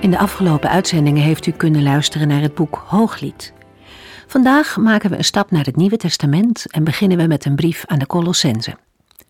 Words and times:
In 0.00 0.10
de 0.10 0.18
afgelopen 0.18 0.70
uitzendingen 0.70 1.22
heeft 1.22 1.46
u 1.46 1.50
kunnen 1.50 1.82
luisteren 1.82 2.28
naar 2.28 2.40
het 2.40 2.54
boek 2.54 2.82
Hooglied. 2.86 3.52
Vandaag 4.26 4.76
maken 4.76 5.10
we 5.10 5.16
een 5.16 5.24
stap 5.24 5.50
naar 5.50 5.64
het 5.64 5.76
Nieuwe 5.76 5.96
Testament 5.96 6.66
en 6.70 6.84
beginnen 6.84 7.18
we 7.18 7.26
met 7.26 7.44
een 7.44 7.56
brief 7.56 7.84
aan 7.86 7.98
de 7.98 8.06
Colossense. 8.06 8.76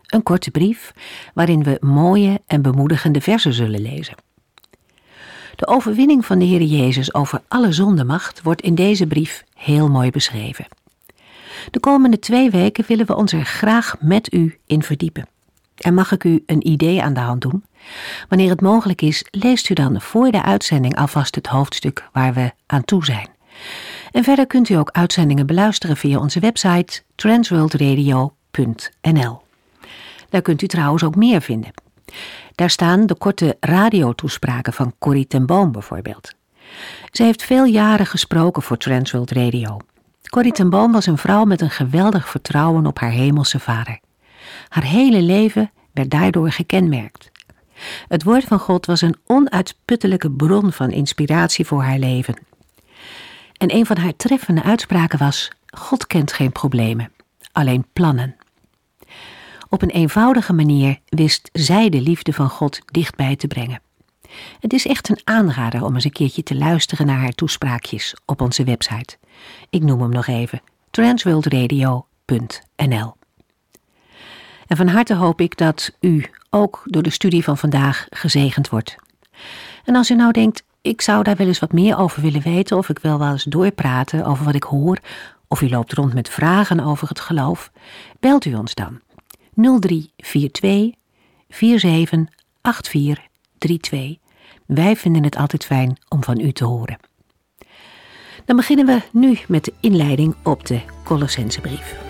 Een 0.06 0.22
korte 0.22 0.50
brief 0.50 0.92
waarin 1.34 1.62
we 1.62 1.76
mooie 1.80 2.40
en 2.46 2.62
bemoedigende 2.62 3.20
versen 3.20 3.52
zullen 3.52 3.80
lezen. 3.80 4.14
De 5.56 5.66
overwinning 5.66 6.26
van 6.26 6.38
de 6.38 6.44
Heer 6.44 6.62
Jezus 6.62 7.14
over 7.14 7.42
alle 7.48 7.72
zondemacht 7.72 8.42
wordt 8.42 8.62
in 8.62 8.74
deze 8.74 9.06
brief 9.06 9.44
heel 9.54 9.88
mooi 9.88 10.10
beschreven. 10.10 10.66
De 11.70 11.80
komende 11.80 12.18
twee 12.18 12.50
weken 12.50 12.84
willen 12.88 13.06
we 13.06 13.16
ons 13.16 13.32
er 13.32 13.44
graag 13.44 13.96
met 14.00 14.32
u 14.32 14.58
in 14.66 14.82
verdiepen. 14.82 15.28
En 15.78 15.94
mag 15.94 16.12
ik 16.12 16.24
u 16.24 16.42
een 16.46 16.68
idee 16.68 17.02
aan 17.02 17.14
de 17.14 17.20
hand 17.20 17.40
doen? 17.40 17.64
Wanneer 18.28 18.50
het 18.50 18.60
mogelijk 18.60 19.02
is, 19.02 19.24
leest 19.30 19.70
u 19.70 19.74
dan 19.74 20.00
voor 20.00 20.30
de 20.30 20.42
uitzending 20.42 20.96
alvast 20.96 21.34
het 21.34 21.46
hoofdstuk 21.46 22.08
waar 22.12 22.34
we 22.34 22.52
aan 22.66 22.84
toe 22.84 23.04
zijn. 23.04 23.28
En 24.12 24.24
verder 24.24 24.46
kunt 24.46 24.68
u 24.68 24.74
ook 24.74 24.90
uitzendingen 24.90 25.46
beluisteren 25.46 25.96
via 25.96 26.18
onze 26.18 26.40
website 26.40 27.02
transworldradio.nl. 27.14 29.42
Daar 30.28 30.42
kunt 30.42 30.62
u 30.62 30.66
trouwens 30.66 31.04
ook 31.04 31.16
meer 31.16 31.40
vinden. 31.40 31.70
Daar 32.54 32.70
staan 32.70 33.06
de 33.06 33.14
korte 33.14 33.56
radiotoespraken 33.60 34.72
van 34.72 34.94
Corrie 34.98 35.26
ten 35.26 35.46
Boom 35.46 35.72
bijvoorbeeld. 35.72 36.34
Ze 37.10 37.22
heeft 37.22 37.42
veel 37.42 37.64
jaren 37.64 38.06
gesproken 38.06 38.62
voor 38.62 38.76
Transworld 38.76 39.30
Radio. 39.30 39.76
Corrie 40.28 40.52
ten 40.52 40.70
Boom 40.70 40.92
was 40.92 41.06
een 41.06 41.18
vrouw 41.18 41.44
met 41.44 41.60
een 41.60 41.70
geweldig 41.70 42.28
vertrouwen 42.28 42.86
op 42.86 42.98
haar 42.98 43.10
hemelse 43.10 43.60
vader. 43.60 44.00
Haar 44.68 44.84
hele 44.84 45.22
leven 45.22 45.70
werd 45.92 46.10
daardoor 46.10 46.52
gekenmerkt. 46.52 47.30
Het 48.08 48.22
woord 48.22 48.44
van 48.44 48.58
God 48.58 48.86
was 48.86 49.00
een 49.00 49.16
onuitputtelijke 49.26 50.30
bron 50.30 50.72
van 50.72 50.90
inspiratie 50.90 51.66
voor 51.66 51.82
haar 51.82 51.98
leven. 51.98 52.36
En 53.56 53.74
een 53.74 53.86
van 53.86 53.96
haar 53.96 54.16
treffende 54.16 54.62
uitspraken 54.62 55.18
was: 55.18 55.50
God 55.66 56.06
kent 56.06 56.32
geen 56.32 56.52
problemen, 56.52 57.12
alleen 57.52 57.86
plannen. 57.92 58.36
Op 59.68 59.82
een 59.82 59.90
eenvoudige 59.90 60.52
manier 60.52 60.98
wist 61.08 61.48
zij 61.52 61.88
de 61.88 62.00
liefde 62.00 62.32
van 62.32 62.48
God 62.48 62.80
dichtbij 62.84 63.36
te 63.36 63.46
brengen. 63.46 63.80
Het 64.60 64.72
is 64.72 64.86
echt 64.86 65.08
een 65.08 65.20
aanrader 65.24 65.84
om 65.84 65.94
eens 65.94 66.04
een 66.04 66.12
keertje 66.12 66.42
te 66.42 66.56
luisteren 66.56 67.06
naar 67.06 67.18
haar 67.18 67.32
toespraakjes 67.32 68.16
op 68.24 68.40
onze 68.40 68.64
website. 68.64 69.16
Ik 69.70 69.82
noem 69.82 70.00
hem 70.00 70.10
nog 70.10 70.26
even: 70.26 70.62
transworldradio.nl. 70.90 73.17
En 74.68 74.76
van 74.76 74.88
harte 74.88 75.14
hoop 75.14 75.40
ik 75.40 75.56
dat 75.56 75.92
u 76.00 76.24
ook 76.50 76.82
door 76.84 77.02
de 77.02 77.10
studie 77.10 77.44
van 77.44 77.58
vandaag 77.58 78.06
gezegend 78.10 78.68
wordt. 78.68 78.96
En 79.84 79.96
als 79.96 80.10
u 80.10 80.14
nou 80.14 80.32
denkt, 80.32 80.64
ik 80.82 81.00
zou 81.00 81.22
daar 81.22 81.36
wel 81.36 81.46
eens 81.46 81.58
wat 81.58 81.72
meer 81.72 81.98
over 81.98 82.22
willen 82.22 82.42
weten, 82.42 82.76
of 82.76 82.88
ik 82.88 82.98
wil 82.98 83.18
wel 83.18 83.30
eens 83.30 83.44
doorpraten 83.44 84.24
over 84.24 84.44
wat 84.44 84.54
ik 84.54 84.62
hoor, 84.62 84.98
of 85.48 85.60
u 85.60 85.68
loopt 85.68 85.92
rond 85.92 86.14
met 86.14 86.28
vragen 86.28 86.80
over 86.80 87.08
het 87.08 87.20
geloof, 87.20 87.70
belt 88.20 88.44
u 88.44 88.54
ons 88.54 88.74
dan. 88.74 89.00
0342 89.54 90.92
478432. 91.48 94.16
Wij 94.66 94.96
vinden 94.96 95.24
het 95.24 95.36
altijd 95.36 95.64
fijn 95.64 95.98
om 96.08 96.24
van 96.24 96.40
u 96.40 96.52
te 96.52 96.64
horen. 96.64 96.98
Dan 98.44 98.56
beginnen 98.56 98.86
we 98.86 99.02
nu 99.12 99.38
met 99.48 99.64
de 99.64 99.72
inleiding 99.80 100.34
op 100.42 100.66
de 100.66 100.80
Colossensebrief. 101.04 102.07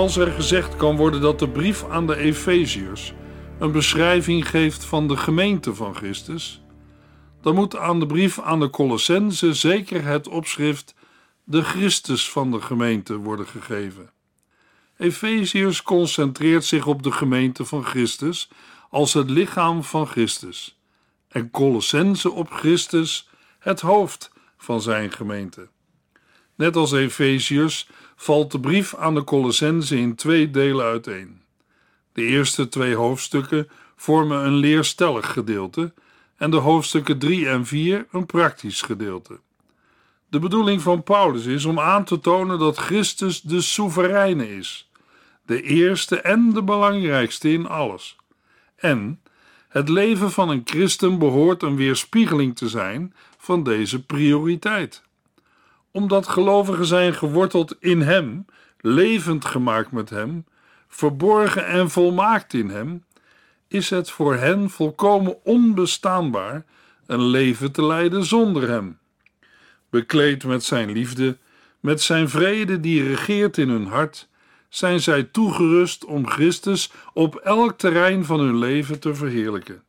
Als 0.00 0.16
er 0.16 0.32
gezegd 0.32 0.76
kan 0.76 0.96
worden 0.96 1.20
dat 1.20 1.38
de 1.38 1.48
brief 1.48 1.84
aan 1.84 2.06
de 2.06 2.16
Efeziërs 2.16 3.12
een 3.58 3.72
beschrijving 3.72 4.48
geeft 4.48 4.84
van 4.84 5.08
de 5.08 5.16
gemeente 5.16 5.74
van 5.74 5.94
Christus, 5.94 6.62
dan 7.42 7.54
moet 7.54 7.76
aan 7.76 8.00
de 8.00 8.06
brief 8.06 8.40
aan 8.40 8.60
de 8.60 8.70
Colossense 8.70 9.54
zeker 9.54 10.04
het 10.04 10.28
opschrift 10.28 10.94
de 11.44 11.62
Christus 11.62 12.30
van 12.30 12.50
de 12.50 12.60
gemeente 12.60 13.16
worden 13.16 13.46
gegeven. 13.46 14.10
Efeziërs 14.96 15.82
concentreert 15.82 16.64
zich 16.64 16.86
op 16.86 17.02
de 17.02 17.12
gemeente 17.12 17.64
van 17.64 17.84
Christus 17.84 18.50
als 18.90 19.12
het 19.12 19.30
lichaam 19.30 19.84
van 19.84 20.06
Christus 20.06 20.78
en 21.28 21.50
Colossense 21.50 22.30
op 22.30 22.50
Christus, 22.50 23.28
het 23.58 23.80
hoofd 23.80 24.32
van 24.56 24.80
zijn 24.80 25.12
gemeente. 25.12 25.68
Net 26.60 26.76
als 26.76 26.92
Efeziërs 26.92 27.88
valt 28.22 28.52
de 28.52 28.60
brief 28.60 28.94
aan 28.94 29.14
de 29.14 29.24
Colossense 29.24 29.96
in 29.96 30.14
twee 30.14 30.50
delen 30.50 30.84
uiteen. 30.84 31.40
De 32.12 32.22
eerste 32.22 32.68
twee 32.68 32.94
hoofdstukken 32.94 33.68
vormen 33.96 34.44
een 34.44 34.54
leerstellig 34.54 35.32
gedeelte 35.32 35.92
en 36.36 36.50
de 36.50 36.56
hoofdstukken 36.56 37.18
3 37.18 37.48
en 37.48 37.66
4 37.66 38.06
een 38.10 38.26
praktisch 38.26 38.82
gedeelte. 38.82 39.40
De 40.28 40.38
bedoeling 40.38 40.82
van 40.82 41.02
Paulus 41.02 41.44
is 41.44 41.64
om 41.64 41.80
aan 41.80 42.04
te 42.04 42.20
tonen 42.20 42.58
dat 42.58 42.76
Christus 42.76 43.40
de 43.40 43.60
soevereine 43.60 44.56
is, 44.56 44.90
de 45.46 45.62
eerste 45.62 46.20
en 46.20 46.52
de 46.52 46.62
belangrijkste 46.62 47.52
in 47.52 47.66
alles. 47.66 48.16
En 48.76 49.20
het 49.68 49.88
leven 49.88 50.30
van 50.30 50.48
een 50.48 50.62
christen 50.64 51.18
behoort 51.18 51.62
een 51.62 51.76
weerspiegeling 51.76 52.56
te 52.56 52.68
zijn 52.68 53.14
van 53.38 53.62
deze 53.62 54.04
prioriteit 54.04 55.02
omdat 55.90 56.28
gelovigen 56.28 56.86
zijn 56.86 57.14
geworteld 57.14 57.76
in 57.80 58.00
Hem, 58.00 58.44
levend 58.80 59.44
gemaakt 59.44 59.92
met 59.92 60.10
Hem, 60.10 60.44
verborgen 60.88 61.66
en 61.66 61.90
volmaakt 61.90 62.52
in 62.52 62.68
Hem, 62.68 63.04
is 63.68 63.90
het 63.90 64.10
voor 64.10 64.34
hen 64.34 64.70
volkomen 64.70 65.44
onbestaanbaar 65.44 66.64
een 67.06 67.24
leven 67.24 67.72
te 67.72 67.84
leiden 67.84 68.24
zonder 68.24 68.68
Hem. 68.68 68.98
Bekleed 69.90 70.44
met 70.44 70.64
Zijn 70.64 70.92
liefde, 70.92 71.38
met 71.80 72.02
Zijn 72.02 72.28
vrede 72.28 72.80
die 72.80 73.02
regeert 73.02 73.58
in 73.58 73.68
hun 73.68 73.86
hart, 73.86 74.28
zijn 74.68 75.00
zij 75.00 75.22
toegerust 75.22 76.04
om 76.04 76.28
Christus 76.28 76.92
op 77.12 77.36
elk 77.36 77.78
terrein 77.78 78.24
van 78.24 78.40
hun 78.40 78.58
leven 78.58 79.00
te 79.00 79.14
verheerlijken. 79.14 79.82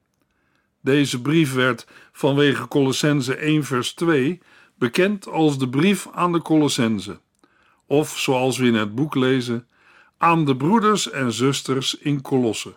Deze 0.82 1.22
brief 1.22 1.54
werd 1.54 1.88
vanwege 2.12 2.68
Colossense 2.68 3.36
1 3.36 3.64
vers 3.64 3.94
2 3.94 4.42
bekend 4.82 5.28
als 5.28 5.58
de 5.58 5.70
brief 5.70 6.08
aan 6.12 6.32
de 6.32 6.42
Colossense, 6.42 7.20
of 7.86 8.20
zoals 8.20 8.58
we 8.58 8.66
in 8.66 8.74
het 8.74 8.96
boek 8.96 9.16
lezen, 9.16 9.68
aan 10.18 10.46
de 10.46 10.56
broeders 10.56 11.10
en 11.10 11.32
zusters 11.32 11.98
in 11.98 12.22
Colosse. 12.22 12.74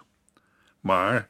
Maar 0.80 1.28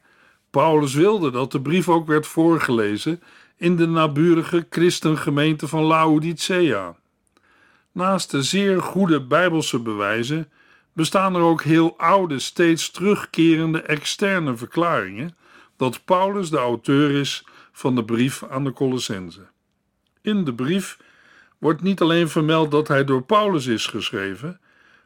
Paulus 0.49 0.93
wilde 0.93 1.31
dat 1.31 1.51
de 1.51 1.61
brief 1.61 1.89
ook 1.89 2.07
werd 2.07 2.27
voorgelezen 2.27 3.21
in 3.57 3.75
de 3.75 3.87
naburige 3.87 4.67
christengemeente 4.69 5.67
van 5.67 5.83
Laodicea. 5.83 6.95
Naast 7.91 8.31
de 8.31 8.43
zeer 8.43 8.81
goede 8.81 9.21
bijbelse 9.21 9.79
bewijzen 9.79 10.51
bestaan 10.93 11.35
er 11.35 11.41
ook 11.41 11.63
heel 11.63 11.97
oude, 11.97 12.39
steeds 12.39 12.91
terugkerende 12.91 13.81
externe 13.81 14.57
verklaringen 14.57 15.37
dat 15.77 16.05
Paulus 16.05 16.49
de 16.49 16.57
auteur 16.57 17.11
is 17.11 17.45
van 17.71 17.95
de 17.95 18.03
brief 18.03 18.43
aan 18.43 18.63
de 18.63 18.73
Colossense. 18.73 19.53
In 20.25 20.43
de 20.43 20.53
brief 20.53 20.97
wordt 21.57 21.81
niet 21.81 22.01
alleen 22.01 22.29
vermeld 22.29 22.71
dat 22.71 22.87
hij 22.87 23.03
door 23.03 23.23
Paulus 23.23 23.65
is 23.65 23.87
geschreven, 23.87 24.59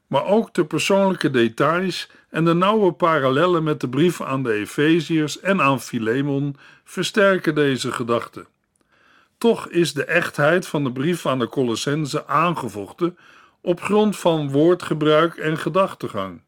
maar 0.08 0.26
ook 0.26 0.54
de 0.54 0.66
persoonlijke 0.66 1.30
details 1.30 2.10
en 2.30 2.46
de 2.46 2.54
nauwe 2.54 2.92
parallellen 2.92 3.64
met 3.64 3.80
de 3.80 3.90
brief 3.90 4.22
aan 4.22 4.44
de 4.44 4.54
Efeziërs 4.54 5.40
en 5.40 5.62
aan 5.62 5.82
Filemon 5.82 6.56
versterken 6.84 7.56
deze 7.56 7.92
gedachte. 7.92 8.46
Toch 9.38 9.68
is 9.68 9.94
de 9.94 10.04
echtheid 10.04 10.68
van 10.68 10.84
de 10.84 10.92
brief 10.92 11.26
aan 11.26 11.40
de 11.40 11.50
Colossense 11.50 12.28
aangevochten 12.28 13.18
op 13.62 13.82
grond 13.82 14.18
van 14.18 14.52
woordgebruik 14.52 15.38
en 15.38 15.58
gedachtegang. 15.58 16.42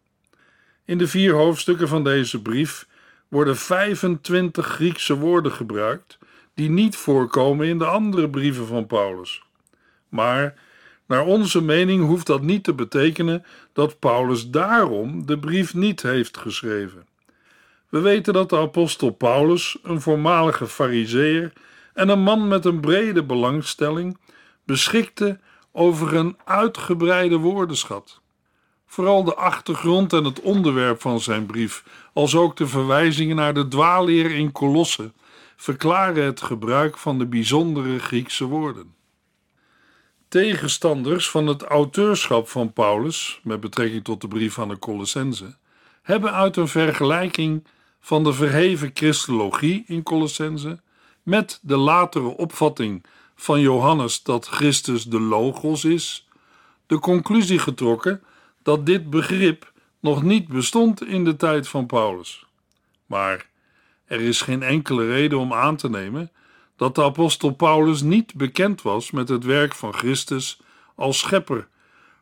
In 0.86 0.98
de 0.98 1.08
vier 1.08 1.34
hoofdstukken 1.34 1.88
van 1.88 2.04
deze 2.04 2.42
brief 2.42 2.88
worden 3.28 3.58
25 3.58 4.68
Griekse 4.68 5.18
woorden 5.18 5.52
gebruikt 5.52 6.20
die 6.62 6.70
niet 6.70 6.96
voorkomen 6.96 7.68
in 7.68 7.78
de 7.78 7.86
andere 7.86 8.30
brieven 8.30 8.68
van 8.68 8.88
Paulus. 8.88 9.44
Maar 10.10 10.54
naar 11.06 11.26
onze 11.26 11.62
mening 11.62 12.06
hoeft 12.06 12.28
dat 12.28 12.42
niet 12.42 12.64
te 12.64 12.74
betekenen 12.74 13.46
dat 13.74 14.00
Paulus 14.00 14.50
daarom 14.50 15.26
de 15.26 15.40
brief 15.40 15.74
niet 15.74 16.02
heeft 16.02 16.38
geschreven. 16.38 17.08
We 17.90 18.00
weten 18.00 18.34
dat 18.34 18.50
de 18.50 18.58
apostel 18.58 19.10
Paulus, 19.10 19.78
een 19.84 20.02
voormalige 20.02 20.68
fariseer 20.68 21.54
en 21.94 22.10
een 22.10 22.22
man 22.22 22.48
met 22.48 22.66
een 22.66 22.80
brede 22.80 23.24
belangstelling, 23.24 24.18
beschikte 24.64 25.40
over 25.72 26.16
een 26.16 26.38
uitgebreide 26.46 27.38
woordenschat. 27.38 28.22
Vooral 28.86 29.24
de 29.24 29.36
achtergrond 29.36 30.14
en 30.14 30.24
het 30.24 30.42
onderwerp 30.42 31.02
van 31.02 31.20
zijn 31.20 31.46
brief, 31.46 31.84
als 32.14 32.36
ook 32.36 32.58
de 32.58 32.68
verwijzingen 32.68 33.36
naar 33.36 33.54
de 33.54 33.68
dwaalleer 33.68 34.32
in 34.32 34.52
Kolossen, 34.52 35.14
verklaren 35.62 36.24
het 36.24 36.42
gebruik 36.42 36.98
van 36.98 37.18
de 37.18 37.26
bijzondere 37.26 38.00
Griekse 38.00 38.46
woorden. 38.46 38.94
Tegenstanders 40.28 41.30
van 41.30 41.48
het 41.48 41.62
auteurschap 41.62 42.50
van 42.50 42.74
Paulus, 42.74 43.40
met 43.44 43.60
betrekking 43.60 44.04
tot 44.04 44.22
de 44.22 44.28
brief 44.28 44.60
aan 44.60 44.68
de 44.68 44.80
Colossense, 44.80 45.56
hebben 46.02 46.34
uit 46.34 46.58
een 46.58 46.68
vergelijking 46.68 47.68
van 48.00 48.24
de 48.24 48.34
verheven 48.34 48.92
christologie 48.94 49.84
in 49.88 50.04
Colossense 50.04 50.80
met 51.24 51.60
de 51.62 51.78
latere 51.78 52.38
opvatting 52.38 53.06
van 53.36 53.60
Johannes 53.60 54.24
dat 54.24 54.48
Christus 54.48 55.04
de 55.04 55.20
Logos 55.20 55.86
is, 55.86 56.28
de 56.86 57.00
conclusie 57.00 57.60
getrokken 57.60 58.24
dat 58.64 58.86
dit 58.86 59.10
begrip 59.10 59.72
nog 60.00 60.24
niet 60.24 60.48
bestond 60.48 61.06
in 61.06 61.24
de 61.24 61.36
tijd 61.36 61.68
van 61.68 61.86
Paulus. 61.86 62.46
Maar 63.06 63.50
er 64.12 64.22
is 64.22 64.42
geen 64.42 64.64
enkele 64.64 65.06
reden 65.06 65.40
om 65.40 65.54
aan 65.54 65.76
te 65.76 65.90
nemen 65.90 66.32
dat 66.76 66.96
de 66.96 67.04
apostel 67.04 67.52
Paulus 67.52 68.02
niet 68.02 68.34
bekend 68.34 68.82
was 68.82 69.12
met 69.12 69.30
het 69.30 69.44
werk 69.44 69.76
van 69.76 69.94
Christus 69.94 70.60
als 70.96 71.20
schepper, 71.20 71.68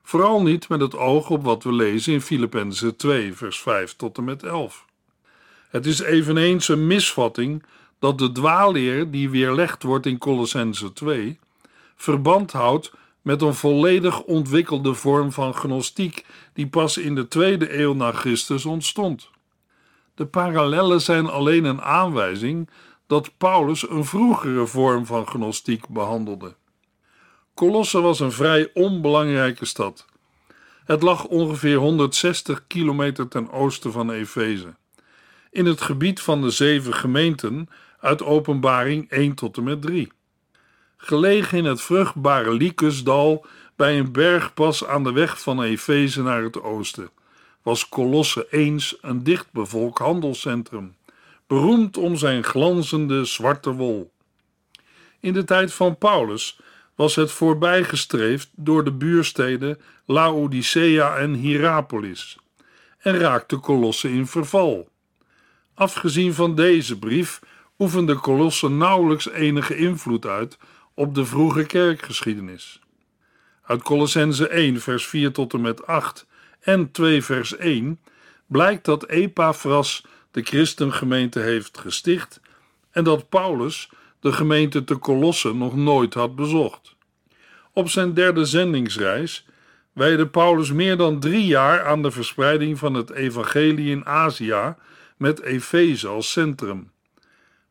vooral 0.04 0.42
niet 0.42 0.70
met 0.70 0.82
het 0.82 0.96
oog 0.96 1.30
op 1.30 1.44
wat 1.44 1.64
we 1.64 1.74
lezen 1.74 2.14
in 2.14 2.22
Filippenzen 2.22 2.96
2, 2.96 3.34
vers 3.34 3.60
5 3.60 3.96
tot 3.96 4.18
en 4.18 4.24
met 4.24 4.44
11. 4.44 4.86
Het 5.70 5.86
is 5.86 6.00
eveneens 6.00 6.68
een 6.68 6.88
misvatting 6.88 7.64
dat 8.00 8.18
de 8.18 8.32
dwaalleer 8.32 9.12
die 9.12 9.30
weerlegd 9.30 9.84
wordt 9.84 10.06
in 10.06 10.18
Colossense 10.18 10.94
2 10.94 11.40
verband 11.96 12.52
houdt 12.52 12.92
met 13.22 13.42
een 13.42 13.56
volledig 13.56 14.22
ontwikkelde 14.22 14.94
vorm 14.94 15.32
van 15.32 15.56
gnostiek 15.56 16.26
die 16.54 16.68
pas 16.68 16.98
in 16.98 17.16
de 17.16 17.28
tweede 17.28 17.80
eeuw 17.80 17.94
na 17.94 18.12
Christus 18.12 18.66
ontstond. 18.66 19.30
De 20.20 20.26
parallellen 20.26 21.02
zijn 21.02 21.30
alleen 21.30 21.64
een 21.64 21.82
aanwijzing 21.82 22.70
dat 23.08 23.38
Paulus 23.38 23.90
een 23.90 24.06
vroegere 24.06 24.66
vorm 24.66 25.06
van 25.06 25.28
gnostiek 25.28 25.88
behandelde. 25.88 26.56
Colosse 27.54 28.02
was 28.02 28.20
een 28.20 28.32
vrij 28.32 28.70
onbelangrijke 28.74 29.66
stad. 29.66 30.06
Het 30.86 31.02
lag 31.02 31.26
ongeveer 31.26 31.78
160 31.78 32.68
kilometer 32.68 33.28
ten 33.28 33.52
oosten 33.52 33.92
van 33.92 34.12
Efeze, 34.12 34.76
in 35.52 35.66
het 35.66 35.82
gebied 35.82 36.22
van 36.22 36.42
de 36.42 36.50
zeven 36.50 36.94
gemeenten 36.94 37.70
uit 38.00 38.24
Openbaring 38.24 39.10
1 39.10 39.34
tot 39.34 39.58
en 39.58 39.64
met 39.64 39.82
3. 39.82 40.12
Gelegen 40.98 41.58
in 41.58 41.66
het 41.66 41.82
vruchtbare 41.82 42.54
Lycusdal 42.54 43.46
bij 43.76 44.00
een 44.00 44.12
bergpas 44.12 44.86
aan 44.86 45.04
de 45.04 45.12
weg 45.12 45.42
van 45.42 45.64
Efeze 45.64 46.22
naar 46.22 46.44
het 46.44 46.62
oosten, 46.62 47.10
was 47.64 47.90
Colosse 47.90 48.48
eens 48.50 48.98
een 49.02 49.24
dichtbevolkt 49.24 49.98
handelscentrum 49.98 50.96
beroemd 51.50 51.98
om 51.98 52.16
zijn 52.16 52.44
glanzende 52.44 53.26
zwarte 53.26 53.72
wol. 53.72 54.12
In 55.20 55.34
de 55.34 55.44
tijd 55.44 55.74
van 55.74 55.98
Paulus 55.98 56.60
was 56.96 57.16
het 57.16 57.32
voorbijgestreefd 57.32 58.50
door 58.56 58.84
de 58.84 58.92
buursteden 58.92 59.82
Laodicea 60.06 61.18
en 61.18 61.34
Hierapolis 61.34 62.38
en 63.00 63.18
raakte 63.18 63.58
Kolosse 63.58 64.12
in 64.12 64.28
verval. 64.28 64.90
Afgezien 65.74 66.34
van 66.34 66.56
deze 66.56 67.00
brief 67.00 67.40
oefende 67.80 68.16
Kolosse 68.16 68.70
nauwelijks 68.70 69.30
enige 69.30 69.78
invloed 69.78 70.26
uit 70.26 70.58
op 70.94 71.16
de 71.16 71.26
vroege 71.26 71.66
kerkgeschiedenis. 71.66 72.80
Uit 73.64 73.82
Colossense 73.82 74.48
1 74.48 74.82
vers 74.82 75.08
4 75.08 75.32
tot 75.32 75.54
en 75.54 75.62
met 75.62 75.86
8 75.86 76.28
en 76.60 76.92
2 76.92 77.24
vers 77.24 77.58
1 77.58 78.00
blijkt 78.48 78.86
dat 78.86 79.08
Epaphras 79.08 80.06
de 80.32 80.42
christengemeente 80.42 81.40
heeft 81.40 81.78
gesticht 81.78 82.42
en 82.92 83.04
dat 83.04 83.30
Paulus 83.30 83.90
de 84.20 84.32
gemeente 84.32 84.84
te 84.84 85.00
Colosse 85.00 85.54
nog 85.54 85.76
nooit 85.76 86.14
had 86.14 86.36
bezocht. 86.36 86.96
Op 87.74 87.90
zijn 87.90 88.14
derde 88.14 88.46
zendingsreis 88.46 89.48
wijde 89.94 90.28
Paulus 90.28 90.72
meer 90.72 90.98
dan 90.98 91.20
drie 91.20 91.46
jaar 91.46 91.86
aan 91.86 92.02
de 92.02 92.12
verspreiding 92.12 92.80
van 92.80 92.94
het 92.94 93.12
evangelie 93.12 93.90
in 93.90 94.06
Azië 94.06 94.76
met 95.18 95.42
Efeze 95.42 96.08
als 96.08 96.32
centrum. 96.32 96.92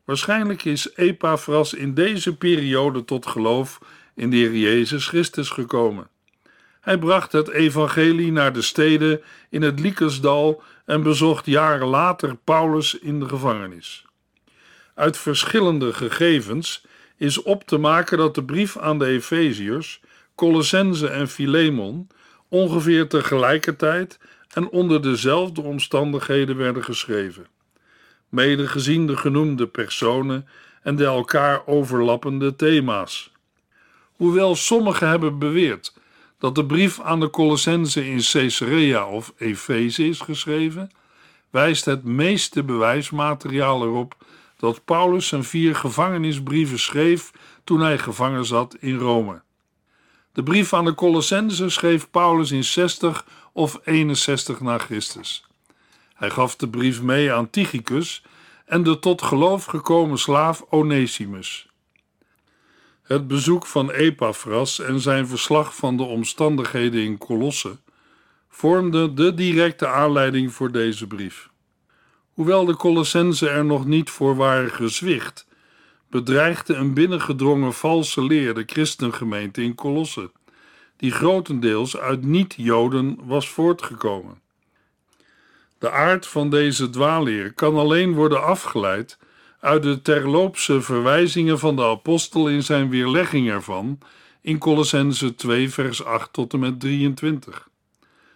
Waarschijnlijk 0.05 0.63
is 0.65 0.95
Epaphras 0.95 1.73
in 1.73 1.93
deze 1.93 2.37
periode 2.37 3.05
tot 3.05 3.25
geloof 3.25 3.79
in 4.15 4.29
de 4.29 4.35
Heer 4.35 4.55
Jezus 4.55 5.07
Christus 5.07 5.49
gekomen. 5.49 6.07
Hij 6.81 6.97
bracht 6.97 7.31
het 7.31 7.49
evangelie 7.49 8.31
naar 8.31 8.53
de 8.53 8.61
steden 8.61 9.21
in 9.49 9.61
het 9.61 9.79
Lycusdal 9.79 10.63
en 10.85 11.03
bezocht 11.03 11.45
jaren 11.45 11.87
later 11.87 12.35
Paulus 12.43 12.99
in 12.99 13.19
de 13.19 13.27
gevangenis. 13.29 14.05
Uit 14.95 15.17
verschillende 15.17 15.93
gegevens 15.93 16.85
is 17.17 17.41
op 17.41 17.63
te 17.63 17.77
maken 17.77 18.17
dat 18.17 18.35
de 18.35 18.43
brief 18.43 18.77
aan 18.77 18.99
de 18.99 19.05
Efeziërs, 19.05 20.01
Colossense 20.35 21.07
en 21.07 21.27
Philemon 21.27 22.07
ongeveer 22.49 23.07
tegelijkertijd 23.07 24.19
en 24.53 24.69
onder 24.69 25.01
dezelfde 25.01 25.61
omstandigheden 25.61 26.57
werden 26.57 26.83
geschreven, 26.83 27.47
mede 28.29 28.67
gezien 28.67 29.07
de 29.07 29.17
genoemde 29.17 29.67
personen 29.67 30.47
en 30.81 30.95
de 30.95 31.05
elkaar 31.05 31.67
overlappende 31.67 32.55
thema's. 32.55 33.31
Hoewel 34.11 34.55
sommigen 34.55 35.07
hebben 35.07 35.39
beweerd 35.39 35.93
dat 36.39 36.55
de 36.55 36.65
brief 36.65 36.99
aan 36.99 37.19
de 37.19 37.29
Colossense 37.29 38.09
in 38.09 38.21
Caesarea 38.31 39.07
of 39.07 39.33
Efeze 39.37 40.07
is 40.07 40.19
geschreven, 40.19 40.91
wijst 41.49 41.85
het 41.85 42.03
meeste 42.03 42.63
bewijsmateriaal 42.63 43.83
erop 43.83 44.15
dat 44.57 44.85
Paulus 44.85 45.27
zijn 45.27 45.43
vier 45.43 45.75
gevangenisbrieven 45.75 46.79
schreef 46.79 47.31
toen 47.63 47.79
hij 47.79 47.97
gevangen 47.97 48.45
zat 48.45 48.75
in 48.79 48.97
Rome. 48.97 49.41
De 50.33 50.43
brief 50.43 50.73
aan 50.73 50.85
de 50.85 50.95
Colossense 50.95 51.69
schreef 51.69 52.09
Paulus 52.09 52.51
in 52.51 52.63
60 52.63 53.25
of 53.53 53.79
61 53.83 54.59
na 54.59 54.77
Christus. 54.77 55.45
Hij 56.13 56.29
gaf 56.29 56.55
de 56.55 56.69
brief 56.69 57.01
mee 57.01 57.33
aan 57.33 57.49
Tychicus 57.49 58.23
en 58.65 58.83
de 58.83 58.99
tot 58.99 59.21
geloof 59.21 59.65
gekomen 59.65 60.17
slaaf 60.17 60.65
Onesimus. 60.69 61.68
Het 63.09 63.27
bezoek 63.27 63.65
van 63.65 63.91
Epaphras 63.91 64.79
en 64.79 64.99
zijn 64.99 65.27
verslag 65.27 65.75
van 65.75 65.97
de 65.97 66.03
omstandigheden 66.03 67.01
in 67.01 67.17
Colosse 67.17 67.77
vormden 68.49 69.15
de 69.15 69.33
directe 69.33 69.87
aanleiding 69.87 70.53
voor 70.53 70.71
deze 70.71 71.07
brief. 71.07 71.49
Hoewel 72.33 72.65
de 72.65 72.75
Colossensen 72.75 73.51
er 73.51 73.65
nog 73.65 73.85
niet 73.85 74.09
voor 74.09 74.35
waren 74.35 74.71
gezwicht, 74.71 75.47
bedreigde 76.09 76.73
een 76.73 76.93
binnengedrongen 76.93 77.73
valse 77.73 78.23
leer 78.23 78.53
de 78.53 78.63
christengemeente 78.65 79.61
in 79.61 79.75
Colosse, 79.75 80.31
die 80.97 81.11
grotendeels 81.11 81.97
uit 81.97 82.23
niet-Joden 82.23 83.19
was 83.23 83.49
voortgekomen. 83.49 84.41
De 85.77 85.91
aard 85.91 86.27
van 86.27 86.49
deze 86.49 86.89
dwaalleer 86.89 87.53
kan 87.53 87.75
alleen 87.75 88.13
worden 88.13 88.43
afgeleid 88.43 89.17
uit 89.59 89.83
de 89.83 90.01
terloopse 90.01 90.81
verwijzingen 90.81 91.59
van 91.59 91.75
de 91.75 91.83
apostel 91.83 92.49
in 92.49 92.63
zijn 92.63 92.89
weerlegging 92.89 93.49
ervan 93.49 93.99
in 94.41 94.57
Colossense 94.57 95.35
2 95.35 95.69
vers 95.69 96.03
8 96.03 96.33
tot 96.33 96.53
en 96.53 96.59
met 96.59 96.79
23. 96.79 97.69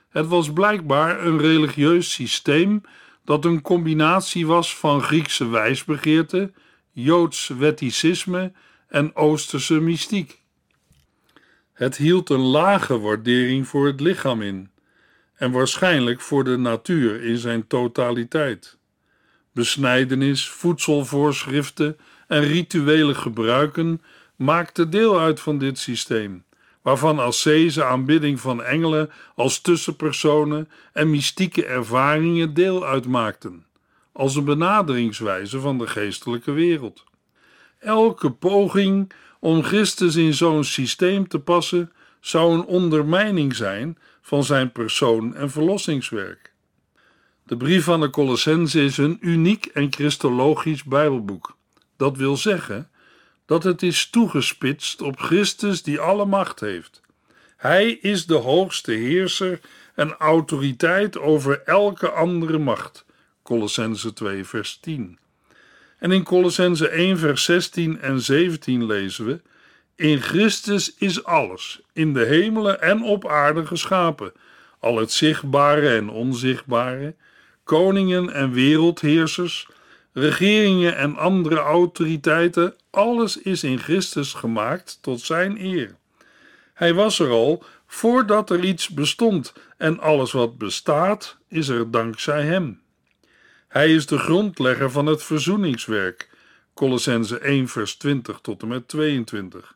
Het 0.09 0.27
was 0.27 0.53
blijkbaar 0.53 1.25
een 1.25 1.39
religieus 1.39 2.13
systeem 2.13 2.81
dat 3.25 3.45
een 3.45 3.61
combinatie 3.61 4.47
was 4.47 4.77
van 4.77 5.01
Griekse 5.01 5.49
wijsbegeerte, 5.49 6.51
Joods 6.91 7.47
wetticisme 7.47 8.51
en 8.87 9.15
Oosterse 9.15 9.79
mystiek. 9.79 10.41
Het 11.73 11.97
hield 11.97 12.29
een 12.29 12.39
lage 12.39 12.99
waardering 12.99 13.67
voor 13.67 13.85
het 13.87 13.99
lichaam 13.99 14.41
in 14.41 14.71
en 15.35 15.51
waarschijnlijk 15.51 16.21
voor 16.21 16.43
de 16.43 16.57
natuur 16.57 17.23
in 17.23 17.37
zijn 17.37 17.67
totaliteit. 17.67 18.77
Besnijdenis, 19.53 20.49
voedselvoorschriften 20.49 21.97
en 22.27 22.41
rituele 22.41 23.15
gebruiken 23.15 24.01
maakten 24.35 24.89
deel 24.89 25.19
uit 25.19 25.39
van 25.39 25.57
dit 25.57 25.77
systeem, 25.77 26.43
waarvan 26.81 27.19
ascese, 27.19 27.83
aanbidding 27.83 28.39
van 28.39 28.63
engelen 28.63 29.09
als 29.35 29.61
tussenpersonen 29.61 30.69
en 30.93 31.09
mystieke 31.09 31.65
ervaringen 31.65 32.53
deel 32.53 32.85
uitmaakten, 32.85 33.65
als 34.11 34.35
een 34.35 34.43
benaderingswijze 34.43 35.59
van 35.59 35.77
de 35.77 35.87
geestelijke 35.87 36.51
wereld. 36.51 37.03
Elke 37.79 38.31
poging 38.31 39.11
om 39.39 39.63
Christus 39.63 40.15
in 40.15 40.33
zo'n 40.33 40.63
systeem 40.63 41.27
te 41.27 41.39
passen 41.39 41.91
zou 42.19 42.53
een 42.53 42.65
ondermijning 42.65 43.55
zijn 43.55 43.97
van 44.21 44.43
zijn 44.43 44.71
persoon 44.71 45.35
en 45.35 45.51
verlossingswerk. 45.51 46.52
De 47.45 47.57
brief 47.57 47.89
aan 47.89 48.01
de 48.01 48.09
Colossense 48.09 48.83
is 48.83 48.97
een 48.97 49.17
uniek 49.21 49.65
en 49.65 49.93
christologisch 49.93 50.83
Bijbelboek. 50.83 51.57
Dat 51.97 52.17
wil 52.17 52.37
zeggen 52.37 52.89
dat 53.45 53.63
het 53.63 53.81
is 53.81 54.09
toegespitst 54.09 55.01
op 55.01 55.19
Christus 55.19 55.83
die 55.83 55.99
alle 55.99 56.25
macht 56.25 56.59
heeft. 56.59 57.01
Hij 57.57 57.91
is 57.91 58.25
de 58.25 58.35
hoogste 58.35 58.91
heerser 58.91 59.59
en 59.95 60.13
autoriteit 60.13 61.19
over 61.19 61.61
elke 61.65 62.09
andere 62.09 62.57
macht. 62.57 63.05
Colossense 63.41 64.13
2 64.13 64.45
vers 64.45 64.77
10. 64.81 65.19
En 65.99 66.11
in 66.11 66.23
Colossense 66.23 66.87
1 66.87 67.17
vers 67.17 67.43
16 67.43 67.99
en 67.99 68.21
17 68.21 68.85
lezen 68.85 69.25
we: 69.25 69.41
In 69.95 70.21
Christus 70.21 70.95
is 70.97 71.23
alles, 71.23 71.81
in 71.93 72.13
de 72.13 72.25
hemelen 72.25 72.81
en 72.81 73.03
op 73.03 73.27
aarde 73.27 73.65
geschapen, 73.65 74.33
al 74.79 74.97
het 74.97 75.11
zichtbare 75.11 75.95
en 75.95 76.09
onzichtbare, 76.09 77.15
koningen 77.63 78.29
en 78.29 78.51
wereldheersers, 78.51 79.67
regeringen 80.11 80.95
en 80.95 81.17
andere 81.17 81.57
autoriteiten, 81.57 82.75
alles 82.89 83.37
is 83.37 83.63
in 83.63 83.79
Christus 83.79 84.33
gemaakt 84.33 84.97
tot 85.01 85.21
zijn 85.21 85.65
eer. 85.65 85.95
Hij 86.73 86.93
was 86.93 87.19
er 87.19 87.29
al 87.29 87.63
voordat 87.87 88.49
er 88.49 88.63
iets 88.63 88.89
bestond 88.89 89.53
en 89.77 89.99
alles 89.99 90.31
wat 90.31 90.57
bestaat 90.57 91.37
is 91.47 91.67
er 91.67 91.91
dankzij 91.91 92.43
hem. 92.45 92.81
Hij 93.67 93.93
is 93.93 94.05
de 94.05 94.17
grondlegger 94.17 94.91
van 94.91 95.05
het 95.05 95.23
verzoeningswerk. 95.23 96.29
Colossense 96.73 97.39
1 97.39 97.67
vers 97.67 97.95
20 97.95 98.39
tot 98.41 98.61
en 98.61 98.67
met 98.67 98.87
22. 98.87 99.75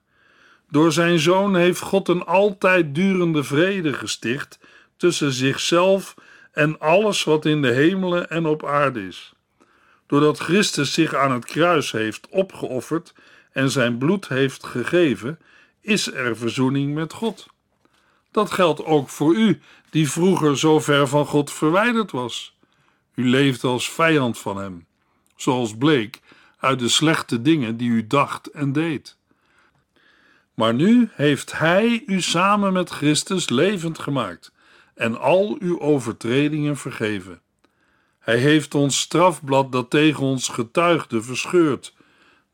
Door 0.70 0.92
zijn 0.92 1.20
zoon 1.20 1.56
heeft 1.56 1.80
God 1.80 2.08
een 2.08 2.26
altijd 2.26 2.96
durende 2.96 3.44
vrede 3.44 3.94
gesticht 3.94 4.60
tussen 4.98 5.32
zichzelf 5.32 6.16
en 6.58 6.80
alles 6.80 7.24
wat 7.24 7.46
in 7.46 7.62
de 7.62 7.72
hemelen 7.72 8.30
en 8.30 8.46
op 8.46 8.66
aarde 8.66 9.08
is. 9.08 9.34
Doordat 10.08 10.40
Christus 10.40 10.94
zich 10.94 11.16
aan 11.16 11.32
het 11.32 11.46
kruis 11.46 11.92
heeft 11.92 12.28
opgeofferd 12.30 13.14
en 13.52 13.72
zijn 13.72 13.98
bloed 13.98 14.28
heeft 14.28 14.66
gegeven, 14.66 15.40
is 15.82 16.14
er 16.14 16.38
verzoening 16.38 16.94
met 16.94 17.14
God. 17.14 17.48
Dat 18.32 18.52
geldt 18.52 18.86
ook 18.86 19.10
voor 19.10 19.36
u, 19.36 19.62
die 19.90 20.12
vroeger 20.12 20.58
zo 20.58 20.80
ver 20.80 21.08
van 21.08 21.26
God 21.26 21.52
verwijderd 21.52 22.12
was. 22.12 22.58
U 23.16 23.30
leefde 23.30 23.68
als 23.68 23.92
vijand 23.92 24.38
van 24.38 24.58
hem, 24.58 24.86
zoals 25.36 25.78
bleek 25.78 26.20
uit 26.60 26.80
de 26.80 26.90
slechte 26.90 27.42
dingen 27.42 27.78
die 27.78 27.90
u 27.90 28.08
dacht 28.08 28.48
en 28.48 28.72
deed. 28.72 29.18
Maar 30.54 30.74
nu 30.74 31.10
heeft 31.14 31.58
Hij 31.58 32.04
u 32.06 32.22
samen 32.22 32.74
met 32.74 32.90
Christus 32.90 33.50
levend 33.50 34.00
gemaakt 34.00 34.52
en 34.98 35.20
al 35.20 35.56
uw 35.60 35.80
overtredingen 35.80 36.78
vergeven. 36.78 37.42
Hij 38.20 38.38
heeft 38.38 38.76
ons 38.76 39.00
strafblad 39.00 39.72
dat 39.72 39.90
tegen 39.90 40.24
ons 40.24 40.48
getuigde 40.48 41.22
verscheurd, 41.22 41.94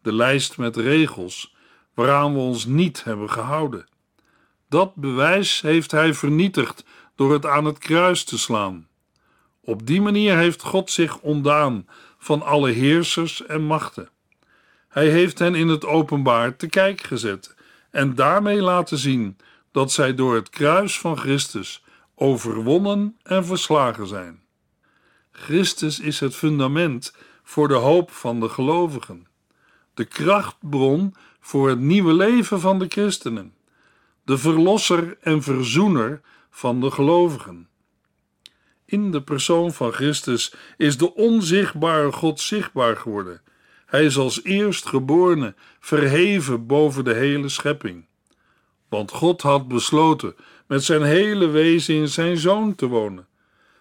de 0.02 0.14
lijst 0.14 0.58
met 0.58 0.76
regels 0.78 1.56
waaraan 1.94 2.34
we 2.34 2.40
ons 2.40 2.66
niet 2.66 3.04
hebben 3.04 3.30
gehouden. 3.30 3.88
Dat 4.70 4.96
bewijs 4.96 5.62
heeft 5.62 5.92
Hij 5.92 6.14
vernietigd 6.14 6.86
door 7.16 7.34
het 7.34 7.46
aan 7.46 7.66
het 7.66 7.78
kruis 7.78 8.24
te 8.24 8.38
slaan. 8.38 8.88
Op 9.62 9.88
die 9.88 10.02
manier 10.02 10.38
heeft 10.38 10.62
God 10.62 10.92
zich 10.92 11.20
ontdaan 11.20 11.88
van 12.18 12.42
alle 12.42 12.72
heersers 12.72 13.46
en 13.46 13.62
machten. 13.62 14.10
Hij 14.88 15.10
heeft 15.10 15.40
hen 15.40 15.56
in 15.56 15.68
het 15.68 15.86
openbaar 15.86 16.56
te 16.56 16.68
kijk 16.68 17.02
gezet 17.02 17.56
en 17.92 18.16
daarmee 18.16 18.62
laten 18.62 18.98
zien 18.98 19.38
dat 19.72 19.92
zij 19.92 20.16
door 20.16 20.36
het 20.36 20.50
kruis 20.50 21.00
van 21.00 21.18
Christus 21.18 21.83
overwonnen 22.16 23.18
en 23.24 23.46
verslagen 23.46 24.08
zijn. 24.08 24.42
Christus 25.32 26.00
is 26.00 26.20
het 26.20 26.36
fundament 26.36 27.16
voor 27.44 27.68
de 27.68 27.74
hoop 27.74 28.12
van 28.12 28.40
de 28.40 28.50
gelovigen, 28.50 29.28
de 29.94 30.06
krachtbron 30.06 31.16
voor 31.40 31.70
het 31.70 31.80
nieuwe 31.80 32.14
leven 32.14 32.60
van 32.60 32.80
de 32.80 32.88
christenen, 32.88 33.54
de 34.24 34.38
verlosser 34.38 35.18
en 35.22 35.42
verzoener 35.42 36.22
van 36.50 36.82
de 36.82 36.92
gelovigen. 36.92 37.68
In 38.86 39.12
de 39.12 39.22
persoon 39.22 39.74
van 39.74 39.92
Christus 39.92 40.54
is 40.78 40.98
de 40.98 41.14
onzichtbare 41.14 42.12
God 42.12 42.40
zichtbaar 42.40 42.96
geworden. 42.96 43.42
Hij 43.86 44.06
is 44.06 44.18
als 44.18 44.44
eerstgeborene 44.44 45.56
verheven 45.80 46.68
boven 46.68 47.04
de 47.04 47.14
hele 47.14 47.50
schepping. 47.50 48.06
Want 48.94 49.12
God 49.12 49.42
had 49.42 49.68
besloten 49.68 50.36
met 50.68 50.84
zijn 50.84 51.02
hele 51.02 51.48
wezen 51.48 51.96
in 51.96 52.08
zijn 52.08 52.38
zoon 52.38 52.76
te 52.76 52.88
wonen. 52.88 53.28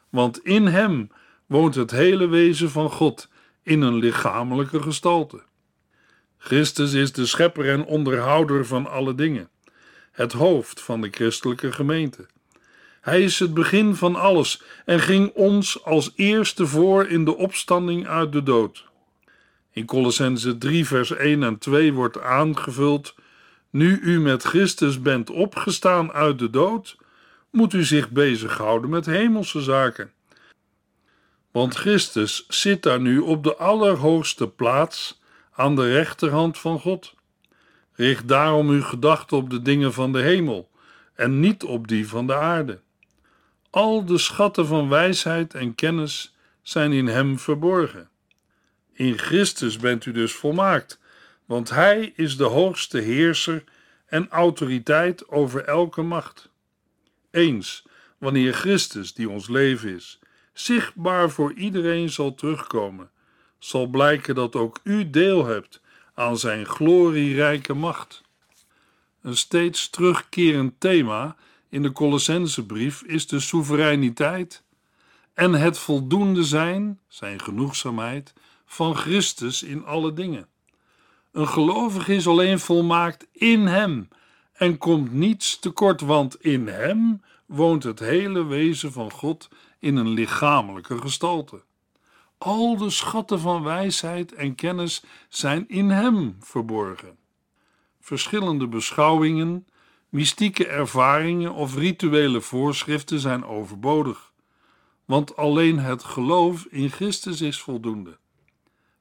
Want 0.09 0.45
in 0.45 0.67
hem 0.67 1.11
woont 1.47 1.75
het 1.75 1.91
hele 1.91 2.27
wezen 2.27 2.71
van 2.71 2.91
God 2.91 3.29
in 3.63 3.81
een 3.81 3.95
lichamelijke 3.95 4.83
gestalte. 4.83 5.43
Christus 6.39 6.93
is 6.93 7.13
de 7.13 7.27
schepper 7.27 7.69
en 7.69 7.85
onderhouder 7.85 8.67
van 8.67 8.87
alle 8.87 9.15
dingen, 9.15 9.49
het 10.13 10.33
hoofd 10.33 10.81
van 10.81 11.01
de 11.01 11.09
christelijke 11.11 11.73
gemeente. 11.73 12.27
Hij 13.01 13.23
is 13.23 13.39
het 13.39 13.55
begin 13.55 13.95
van 13.95 14.17
alles 14.17 14.63
en 14.85 15.01
ging 15.01 15.33
ons 15.35 15.85
als 15.85 16.13
eerste 16.15 16.67
voor 16.67 17.07
in 17.07 17.25
de 17.25 17.37
opstanding 17.37 18.07
uit 18.07 18.33
de 18.33 18.43
dood. 18.43 18.85
In 19.73 19.85
Colossense 19.85 20.59
3 20.59 20.87
vers 20.87 21.11
1 21.11 21.43
en 21.43 21.59
2 21.59 21.93
wordt 21.93 22.21
aangevuld: 22.21 23.15
Nu 23.73 24.01
u 24.01 24.21
met 24.21 24.43
Christus 24.43 25.03
bent 25.03 25.31
opgestaan 25.31 26.13
uit 26.13 26.39
de 26.39 26.51
dood, 26.51 26.97
moet 27.51 27.73
u 27.73 27.85
zich 27.85 28.11
bezighouden 28.11 28.91
met 28.91 29.07
hemelse 29.07 29.61
zaken. 29.61 30.13
Want 31.51 31.75
Christus 31.75 32.45
zit 32.49 32.83
daar 32.83 33.01
nu 33.01 33.19
op 33.19 33.45
de 33.45 33.57
allerhoogste 33.57 34.49
plaats 34.49 35.21
aan 35.53 35.77
de 35.77 35.93
rechterhand 35.93 36.59
van 36.59 36.81
God. 36.81 37.15
Richt 37.93 38.29
daarom 38.29 38.69
uw 38.69 38.83
gedachten 38.83 39.37
op 39.37 39.51
de 39.51 39.63
dingen 39.63 39.93
van 39.93 40.13
de 40.13 40.21
hemel 40.21 40.71
en 41.15 41.41
niet 41.41 41.65
op 41.65 41.89
die 41.89 42.09
van 42.09 42.27
de 42.27 42.35
aarde. 42.35 42.81
Al 43.71 44.05
de 44.05 44.19
schatten 44.19 44.67
van 44.67 44.89
wijsheid 44.89 45.55
en 45.55 45.75
kennis 45.75 46.35
zijn 46.63 46.93
in 46.93 47.07
Hem 47.07 47.39
verborgen. 47.39 48.09
In 48.93 49.19
Christus 49.19 49.77
bent 49.77 50.07
u 50.07 50.13
dus 50.13 50.33
volmaakt, 50.33 51.01
want 51.53 51.71
Hij 51.71 52.13
is 52.17 52.37
de 52.37 52.45
hoogste 52.45 52.99
heerser 52.99 53.65
en 54.07 54.29
autoriteit 54.29 55.29
over 55.29 55.65
elke 55.65 56.03
macht. 56.03 56.51
Eens, 57.31 57.85
wanneer 58.19 58.53
Christus, 58.53 59.15
die 59.15 59.29
ons 59.29 59.49
leven 59.49 59.95
is, 59.95 60.19
zichtbaar 60.53 61.31
voor 61.31 61.53
iedereen 61.53 62.11
zal 62.11 62.35
terugkomen, 62.35 63.11
zal 63.59 63.87
blijken 63.87 64.35
dat 64.35 64.57
ook 64.57 64.81
u 64.83 65.11
deel 65.11 65.47
hebt 65.47 65.81
aan 66.15 66.39
Zijn 66.39 66.67
glorierijke 66.67 67.75
macht. 67.75 68.23
Een 69.23 69.37
steeds 69.37 69.91
terugkerend 69.91 70.81
thema 70.81 71.37
in 71.69 71.83
de 71.83 71.93
Colossensebrief 71.93 73.03
is 73.03 73.27
de 73.27 73.41
soevereiniteit 73.41 74.63
en 75.35 75.53
het 75.53 75.79
voldoende 75.79 76.45
zijn, 76.45 77.01
zijn 77.09 77.41
genoegzaamheid, 77.41 78.33
van 78.65 78.97
Christus 78.97 79.63
in 79.63 79.85
alle 79.85 80.13
dingen. 80.13 80.51
Een 81.33 81.49
gelovige 81.49 82.15
is 82.15 82.27
alleen 82.27 82.61
volmaakt 82.61 83.27
in 83.33 83.67
Hem 83.67 84.09
en 84.53 84.79
komt 84.79 85.13
niets 85.13 85.59
tekort, 85.59 86.01
want 86.01 86.45
in 86.45 86.67
Hem 86.67 87.23
woont 87.47 87.83
het 87.83 87.99
hele 87.99 88.45
wezen 88.45 88.93
van 88.93 89.11
God 89.13 89.49
in 89.79 89.97
een 89.97 90.09
lichamelijke 90.09 90.99
gestalte. 90.99 91.63
Al 92.39 92.77
de 92.77 92.91
schatten 92.91 93.41
van 93.41 93.63
wijsheid 93.63 94.35
en 94.35 94.55
kennis 94.55 95.03
zijn 95.29 95.69
in 95.69 95.91
Hem 95.91 96.37
verborgen. 96.41 97.17
Verschillende 98.01 98.69
beschouwingen 98.69 99.67
Mystieke 100.13 100.67
ervaringen 100.67 101.53
of 101.53 101.77
rituele 101.77 102.41
voorschriften 102.41 103.21
zijn 103.21 103.45
overbodig, 103.45 104.33
want 105.05 105.37
alleen 105.37 105.79
het 105.79 106.05
geloof 106.05 106.65
in 106.65 106.91
Christus 106.91 107.41
is 107.41 107.61
voldoende. 107.61 108.19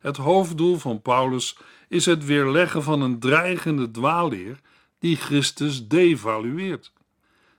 Het 0.02 0.18
hoofddoel 0.18 0.78
van 0.78 1.02
Paulus 1.02 1.58
is 1.88 2.06
het 2.06 2.26
weerleggen 2.26 2.84
van 2.84 3.02
een 3.02 3.20
dreigende 3.20 3.92
dwaalleer 3.92 4.60
die 5.00 5.16
Christus 5.16 5.88
devalueert. 5.88 6.92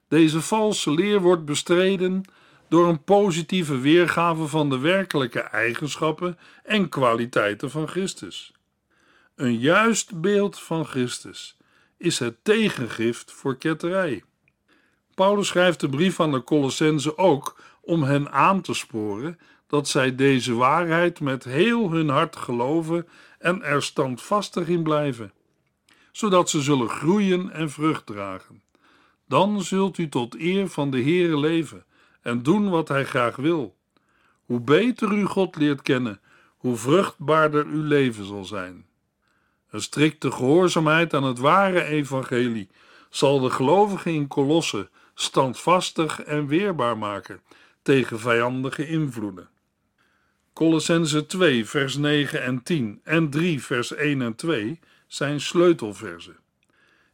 Deze 0.09 0.41
valse 0.41 0.91
leer 0.91 1.21
wordt 1.21 1.45
bestreden 1.45 2.23
door 2.69 2.89
een 2.89 3.05
positieve 3.05 3.79
weergave 3.79 4.47
van 4.47 4.71
de 4.71 4.79
werkelijke 4.79 5.41
eigenschappen 5.41 6.39
en 6.65 6.89
kwaliteiten 6.89 7.71
van 7.71 7.89
Christus. 7.89 8.53
Een 9.35 9.59
juist 9.59 10.21
beeld 10.21 10.59
van 10.59 10.85
Christus 10.85 11.57
is 11.97 12.19
het 12.19 12.37
tegengift 12.43 13.33
voor 13.33 13.57
ketterij. 13.57 14.23
Paulus 15.15 15.49
schrijft 15.49 15.81
de 15.81 15.89
brief 15.89 16.21
aan 16.21 16.33
de 16.33 16.45
Colossense 16.45 17.19
ook 17.19 17.61
om 17.81 18.03
hen 18.03 18.33
aan 18.33 18.61
te 18.61 18.75
sporen 18.75 19.39
dat 19.73 19.88
zij 19.88 20.14
deze 20.14 20.55
waarheid 20.55 21.21
met 21.21 21.45
heel 21.45 21.91
hun 21.91 22.09
hart 22.09 22.37
geloven 22.37 23.09
en 23.38 23.62
er 23.62 23.83
standvastig 23.83 24.69
in 24.69 24.83
blijven, 24.83 25.33
zodat 26.11 26.50
ze 26.50 26.61
zullen 26.61 26.88
groeien 26.88 27.50
en 27.50 27.71
vrucht 27.71 28.07
dragen. 28.07 28.62
Dan 29.29 29.62
zult 29.62 29.99
u 29.99 30.09
tot 30.09 30.38
eer 30.38 30.69
van 30.69 30.91
de 30.91 31.02
Heere 31.02 31.38
leven 31.38 31.85
en 32.23 32.43
doen 32.43 32.71
wat 32.71 32.88
Hij 32.88 33.05
graag 33.05 33.37
wil. 33.37 33.76
Hoe 34.45 34.61
beter 34.61 35.12
u 35.12 35.25
God 35.25 35.57
leert 35.57 35.83
kennen, 35.83 36.21
hoe 36.57 36.76
vruchtbaarder 36.76 37.67
uw 37.67 37.83
leven 37.83 38.25
zal 38.25 38.45
zijn. 38.45 38.87
Een 39.71 39.83
strikte 39.83 40.31
gehoorzaamheid 40.31 41.14
aan 41.14 41.25
het 41.25 41.38
ware 41.38 41.85
evangelie 41.85 42.69
zal 43.11 43.41
de 43.41 43.50
gelovigen 43.50 44.12
in 44.12 44.29
Kolossen 44.29 44.91
standvastig 45.14 46.23
en 46.23 46.47
weerbaar 46.47 46.99
maken 46.99 47.41
tegen 47.83 48.21
vijandige 48.21 48.87
invloeden. 48.87 49.50
Colossense 50.52 51.26
2, 51.26 51.66
vers 51.66 51.97
9 51.97 52.42
en 52.42 52.62
10 52.62 53.00
en 53.04 53.30
3, 53.30 53.62
vers 53.62 53.94
1 53.94 54.23
en 54.23 54.35
2 54.35 54.80
zijn 55.06 55.40
sleutelversen. 55.40 56.37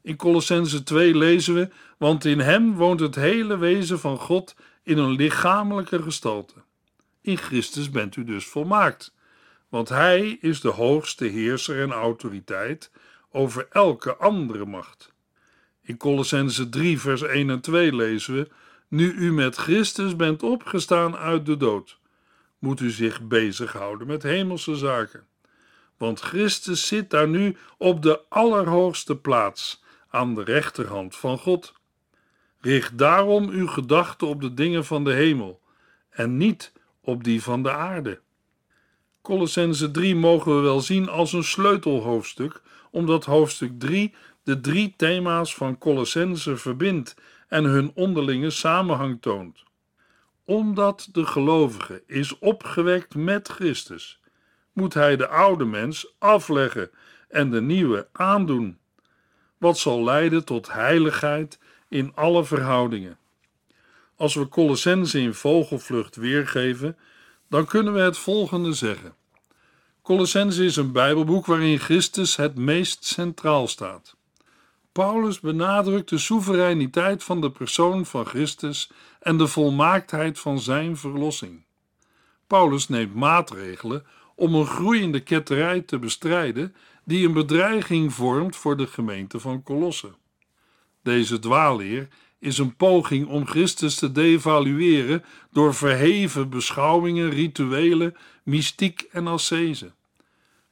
In 0.03 0.17
Colossense 0.17 0.83
2 0.83 1.17
lezen 1.17 1.55
we: 1.55 1.69
Want 1.99 2.25
in 2.25 2.41
hem 2.41 2.75
woont 2.75 3.01
het 3.01 3.15
hele 3.15 3.59
wezen 3.59 3.99
van 3.99 4.19
God 4.19 4.55
in 4.83 4.99
een 4.99 5.11
lichamelijke 5.11 6.03
gestalte. 6.03 6.55
In 7.21 7.37
Christus 7.37 7.91
bent 7.91 8.17
u 8.17 8.25
dus 8.25 8.47
volmaakt, 8.47 9.15
want 9.69 9.89
hij 9.89 10.39
is 10.41 10.61
de 10.61 10.69
hoogste 10.69 11.25
heerser 11.25 11.83
en 11.83 11.93
autoriteit 11.93 12.91
over 13.31 13.67
elke 13.71 14.17
andere 14.17 14.67
macht. 14.67 15.13
In 15.83 15.97
Colossense 15.97 16.69
3, 16.69 17.01
vers 17.01 17.23
1 17.23 17.51
en 17.51 17.61
2 17.61 17.95
lezen 17.95 18.35
we: 18.35 18.49
Nu 18.89 19.13
u 19.13 19.33
met 19.33 19.57
Christus 19.57 20.17
bent 20.17 20.43
opgestaan 20.43 21.17
uit 21.17 21.47
de 21.47 21.57
dood, 21.57 21.99
moet 22.59 22.81
u 22.81 22.91
zich 22.91 23.27
bezighouden 23.27 24.07
met 24.07 24.23
hemelse 24.23 24.77
zaken. 24.77 25.27
Want 25.97 26.21
Christus 26.21 26.87
zit 26.87 27.11
daar 27.11 27.29
nu 27.29 27.57
op 27.79 28.03
de 28.03 28.21
allerhoogste 28.29 29.17
plaats, 29.17 29.83
aan 30.09 30.35
de 30.35 30.45
rechterhand 30.45 31.17
van 31.17 31.39
God. 31.39 31.73
Richt 32.61 32.99
daarom 32.99 33.49
uw 33.49 33.67
gedachten 33.67 34.27
op 34.27 34.41
de 34.41 34.55
dingen 34.55 34.85
van 34.85 35.05
de 35.05 35.13
hemel 35.13 35.61
en 36.11 36.37
niet 36.37 36.73
op 37.01 37.25
die 37.25 37.43
van 37.43 37.63
de 37.63 37.73
aarde. 37.73 38.21
Colossense 39.23 39.91
3 39.91 40.17
mogen 40.17 40.57
we 40.57 40.61
wel 40.61 40.81
zien 40.81 41.09
als 41.09 41.33
een 41.33 41.45
sleutelhoofdstuk, 41.45 42.63
omdat 42.91 43.25
hoofdstuk 43.25 43.79
3 43.79 44.15
de 44.43 44.61
drie 44.61 44.95
thema's 44.97 45.55
van 45.55 45.79
Colossense 45.79 46.57
verbindt 46.57 47.17
en 47.49 47.65
hun 47.65 47.91
onderlinge 47.95 48.51
samenhang 48.51 49.19
toont. 49.21 49.65
Omdat 50.49 51.09
de 51.13 51.27
gelovige 51.27 52.03
is 52.07 52.39
opgewekt 52.39 53.15
met 53.15 53.49
Christus, 53.49 54.21
moet 54.73 54.95
hij 54.95 55.17
de 55.17 55.29
oude 55.29 55.65
mens 55.65 56.15
afleggen 56.19 56.91
en 57.29 57.51
de 57.51 57.61
nieuwe 57.61 58.09
aandoen, 58.13 58.79
wat 59.59 59.79
zal 59.79 60.05
leiden 60.05 60.45
tot 60.45 60.73
heiligheid 60.73 61.59
in 61.89 62.13
alle 62.15 62.45
verhoudingen. 62.45 63.19
Als 64.17 64.35
we 64.35 64.49
Colossense 64.49 65.21
in 65.21 65.35
vogelvlucht 65.35 66.17
weergeven, 66.17 66.97
dan 67.49 67.67
kunnen 67.67 67.93
we 67.93 68.01
het 68.01 68.19
volgende 68.19 68.73
zeggen. 68.73 69.15
Colossense 70.03 70.65
is 70.65 70.77
een 70.77 70.93
Bijbelboek 70.93 71.47
waarin 71.47 71.79
Christus 71.79 72.37
het 72.37 72.55
meest 72.55 73.05
centraal 73.05 73.69
staat. 73.69 74.17
Paulus 74.93 75.41
benadrukt 75.41 76.09
de 76.09 76.19
soevereiniteit 76.19 77.25
van 77.25 77.41
de 77.41 77.51
persoon 77.51 78.07
van 78.07 78.27
Christus 78.27 78.91
en 79.21 79.39
de 79.39 79.47
volmaaktheid 79.47 80.39
van 80.39 80.61
zijn 80.61 80.97
verlossing. 80.97 81.65
Paulus 82.47 82.89
neemt 82.89 83.15
maatregelen 83.15 84.07
om 84.35 84.55
een 84.55 84.67
groeiende 84.67 85.21
ketterij 85.21 85.81
te 85.81 85.99
bestrijden 85.99 86.75
die 87.05 87.27
een 87.27 87.33
bedreiging 87.33 88.13
vormt 88.13 88.57
voor 88.57 88.77
de 88.77 88.87
gemeente 88.87 89.41
van 89.41 89.63
Colosse. 89.63 90.15
Deze 91.03 91.39
dwaalleer 91.39 92.09
is 92.39 92.59
een 92.59 92.77
poging 92.77 93.27
om 93.27 93.47
Christus 93.47 93.95
te 93.95 94.13
devalueren 94.13 95.25
door 95.51 95.75
verheven 95.75 96.51
beschouwingen, 96.51 97.31
rituelen, 97.31 98.17
mystiek 98.43 99.09
en 99.11 99.27
ascese. 99.27 99.93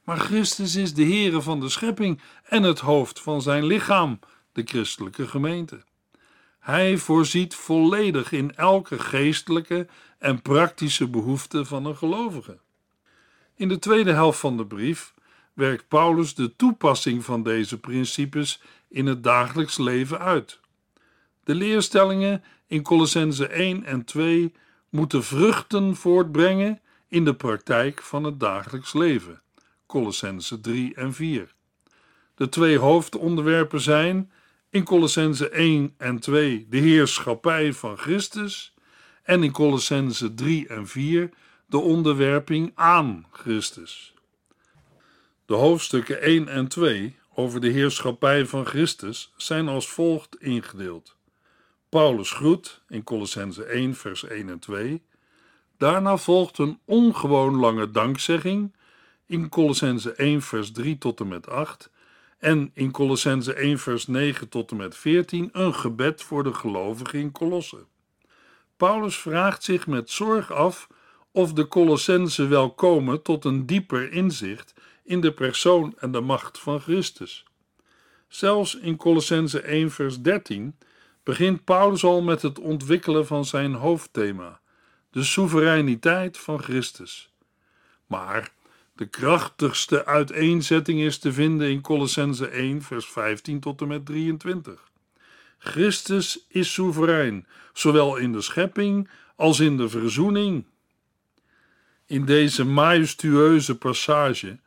Maar 0.03 0.17
Christus 0.17 0.75
is 0.75 0.93
de 0.93 1.03
Heere 1.03 1.41
van 1.41 1.59
de 1.59 1.69
schepping 1.69 2.21
en 2.43 2.63
het 2.63 2.79
hoofd 2.79 3.19
van 3.19 3.41
zijn 3.41 3.65
lichaam, 3.65 4.19
de 4.51 4.63
christelijke 4.65 5.27
gemeente. 5.27 5.83
Hij 6.67 6.97
voorziet 6.97 7.55
volledig 7.55 8.31
in 8.31 8.55
elke 8.55 8.99
geestelijke 8.99 9.87
en 10.17 10.41
praktische 10.41 11.07
behoefte 11.07 11.65
van 11.65 11.85
een 11.85 11.97
gelovige. 11.97 12.57
In 13.55 13.67
de 13.67 13.79
tweede 13.79 14.11
helft 14.11 14.39
van 14.39 14.57
de 14.57 14.65
brief 14.65 15.13
werkt 15.53 15.87
Paulus 15.87 16.35
de 16.35 16.55
toepassing 16.55 17.25
van 17.25 17.43
deze 17.43 17.79
principes 17.79 18.61
in 18.87 19.05
het 19.05 19.23
dagelijks 19.23 19.77
leven 19.77 20.19
uit. 20.19 20.59
De 21.43 21.55
leerstellingen 21.55 22.43
in 22.65 22.81
Colossense 22.81 23.47
1 23.47 23.83
en 23.83 24.03
2 24.03 24.53
moeten 24.89 25.23
vruchten 25.23 25.95
voortbrengen 25.95 26.79
in 27.07 27.25
de 27.25 27.35
praktijk 27.35 28.01
van 28.01 28.23
het 28.23 28.39
dagelijks 28.39 28.93
leven. 28.93 29.41
Colossense 29.85 30.61
3 30.61 30.95
en 30.95 31.13
4. 31.13 31.53
De 32.35 32.49
twee 32.49 32.77
hoofdonderwerpen 32.77 33.81
zijn 33.81 34.31
in 34.77 34.83
Colossense 34.83 35.49
1 35.49 35.93
en 35.97 36.19
2 36.19 36.67
de 36.69 36.77
heerschappij 36.77 37.73
van 37.73 37.97
Christus 37.97 38.73
en 39.23 39.43
in 39.43 39.51
Colossense 39.51 40.33
3 40.33 40.67
en 40.67 40.87
4 40.87 41.29
de 41.65 41.77
onderwerping 41.77 42.71
aan 42.75 43.25
Christus. 43.31 44.13
De 45.45 45.53
hoofdstukken 45.53 46.21
1 46.21 46.47
en 46.47 46.67
2 46.67 47.15
over 47.33 47.61
de 47.61 47.67
heerschappij 47.67 48.45
van 48.45 48.65
Christus 48.65 49.33
zijn 49.37 49.67
als 49.67 49.89
volgt 49.89 50.41
ingedeeld. 50.41 51.15
Paulus 51.89 52.31
groet 52.31 52.81
in 52.89 53.03
Colossense 53.03 53.63
1 53.63 53.95
vers 53.95 54.23
1 54.23 54.49
en 54.49 54.59
2. 54.59 55.01
Daarna 55.77 56.17
volgt 56.17 56.57
een 56.57 56.79
ongewoon 56.85 57.55
lange 57.55 57.91
dankzegging 57.91 58.75
in 59.25 59.49
Colossense 59.49 60.13
1 60.13 60.41
vers 60.41 60.71
3 60.71 60.97
tot 60.97 61.19
en 61.19 61.27
met 61.27 61.49
8 61.49 61.89
en 62.37 62.71
in 62.73 62.91
Colossense 62.91 63.53
1 63.53 63.79
vers 63.79 64.07
9 64.07 64.49
tot 64.49 64.71
en 64.71 64.77
met 64.77 64.97
14 64.97 65.49
een 65.51 65.73
gebed 65.73 66.23
voor 66.23 66.43
de 66.43 66.53
gelovigen 66.53 67.19
in 67.19 67.31
Colosse. 67.31 67.85
Paulus 68.77 69.17
vraagt 69.17 69.63
zich 69.63 69.87
met 69.87 70.09
zorg 70.09 70.51
af 70.51 70.87
of 71.31 71.53
de 71.53 71.67
Colossense 71.67 72.47
wel 72.47 72.73
komen 72.73 73.21
tot 73.21 73.45
een 73.45 73.65
dieper 73.65 74.11
inzicht 74.11 74.73
in 75.03 75.21
de 75.21 75.33
persoon 75.33 75.93
en 75.97 76.11
de 76.11 76.21
macht 76.21 76.59
van 76.59 76.79
Christus. 76.79 77.45
Zelfs 78.27 78.75
in 78.75 78.97
Colossense 78.97 79.61
1 79.61 79.91
vers 79.91 80.21
13 80.21 80.75
begint 81.23 81.63
Paulus 81.63 82.03
al 82.03 82.21
met 82.21 82.41
het 82.41 82.59
ontwikkelen 82.59 83.27
van 83.27 83.45
zijn 83.45 83.73
hoofdthema, 83.73 84.59
de 85.11 85.23
soevereiniteit 85.23 86.37
van 86.37 86.61
Christus. 86.61 87.33
Maar 88.05 88.51
de 88.97 89.05
krachtigste 89.05 90.05
uiteenzetting 90.05 90.99
is 90.99 91.17
te 91.17 91.33
vinden 91.33 91.69
in 91.69 91.81
Colossense 91.81 92.47
1 92.47 92.81
vers 92.81 93.05
15 93.05 93.59
tot 93.59 93.81
en 93.81 93.87
met 93.87 94.05
23. 94.05 94.91
Christus 95.57 96.45
is 96.47 96.73
soeverein, 96.73 97.47
zowel 97.73 98.15
in 98.15 98.31
de 98.31 98.41
schepping 98.41 99.09
als 99.35 99.59
in 99.59 99.77
de 99.77 99.89
verzoening. 99.89 100.65
In 102.05 102.25
deze 102.25 102.63
majestueuze 102.63 103.77
passage 103.77 104.59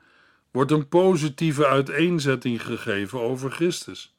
wordt 0.50 0.70
een 0.70 0.88
positieve 0.88 1.66
uiteenzetting 1.66 2.62
gegeven 2.62 3.20
over 3.20 3.50
Christus. 3.50 4.14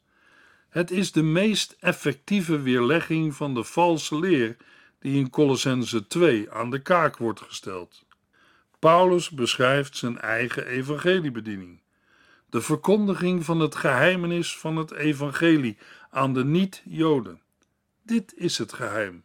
Het 0.68 0.90
is 0.90 1.12
de 1.12 1.22
meest 1.22 1.76
effectieve 1.80 2.60
weerlegging 2.60 3.34
van 3.34 3.54
de 3.54 3.64
valse 3.64 4.18
leer 4.18 4.56
die 4.98 5.18
in 5.18 5.30
Colossense 5.30 6.06
2 6.06 6.50
aan 6.50 6.70
de 6.70 6.82
kaak 6.82 7.16
wordt 7.16 7.40
gesteld. 7.40 8.04
Paulus 8.82 9.30
beschrijft 9.30 9.96
zijn 9.96 10.20
eigen 10.20 10.66
evangeliebediening. 10.66 11.80
De 12.50 12.60
verkondiging 12.60 13.44
van 13.44 13.60
het 13.60 13.74
geheimenis 13.74 14.58
van 14.58 14.76
het 14.76 14.90
evangelie 14.92 15.78
aan 16.10 16.34
de 16.34 16.44
niet-Joden. 16.44 17.40
Dit 18.02 18.34
is 18.36 18.58
het 18.58 18.72
geheim: 18.72 19.24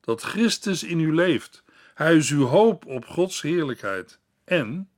dat 0.00 0.22
Christus 0.22 0.82
in 0.82 1.00
u 1.00 1.14
leeft. 1.14 1.62
Hij 1.94 2.16
is 2.16 2.30
uw 2.30 2.44
hoop 2.44 2.86
op 2.86 3.06
Gods 3.06 3.42
heerlijkheid. 3.42 4.18
En 4.44 4.88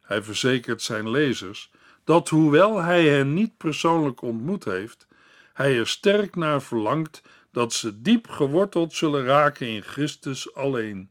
hij 0.00 0.22
verzekert 0.22 0.82
zijn 0.82 1.10
lezers 1.10 1.70
dat, 2.04 2.28
hoewel 2.28 2.82
hij 2.82 3.08
hen 3.08 3.34
niet 3.34 3.56
persoonlijk 3.56 4.22
ontmoet 4.22 4.64
heeft, 4.64 5.06
hij 5.52 5.78
er 5.78 5.88
sterk 5.88 6.36
naar 6.36 6.62
verlangt 6.62 7.22
dat 7.50 7.72
ze 7.72 8.02
diep 8.02 8.28
geworteld 8.28 8.92
zullen 8.92 9.24
raken 9.24 9.66
in 9.66 9.82
Christus 9.82 10.54
alleen, 10.54 11.10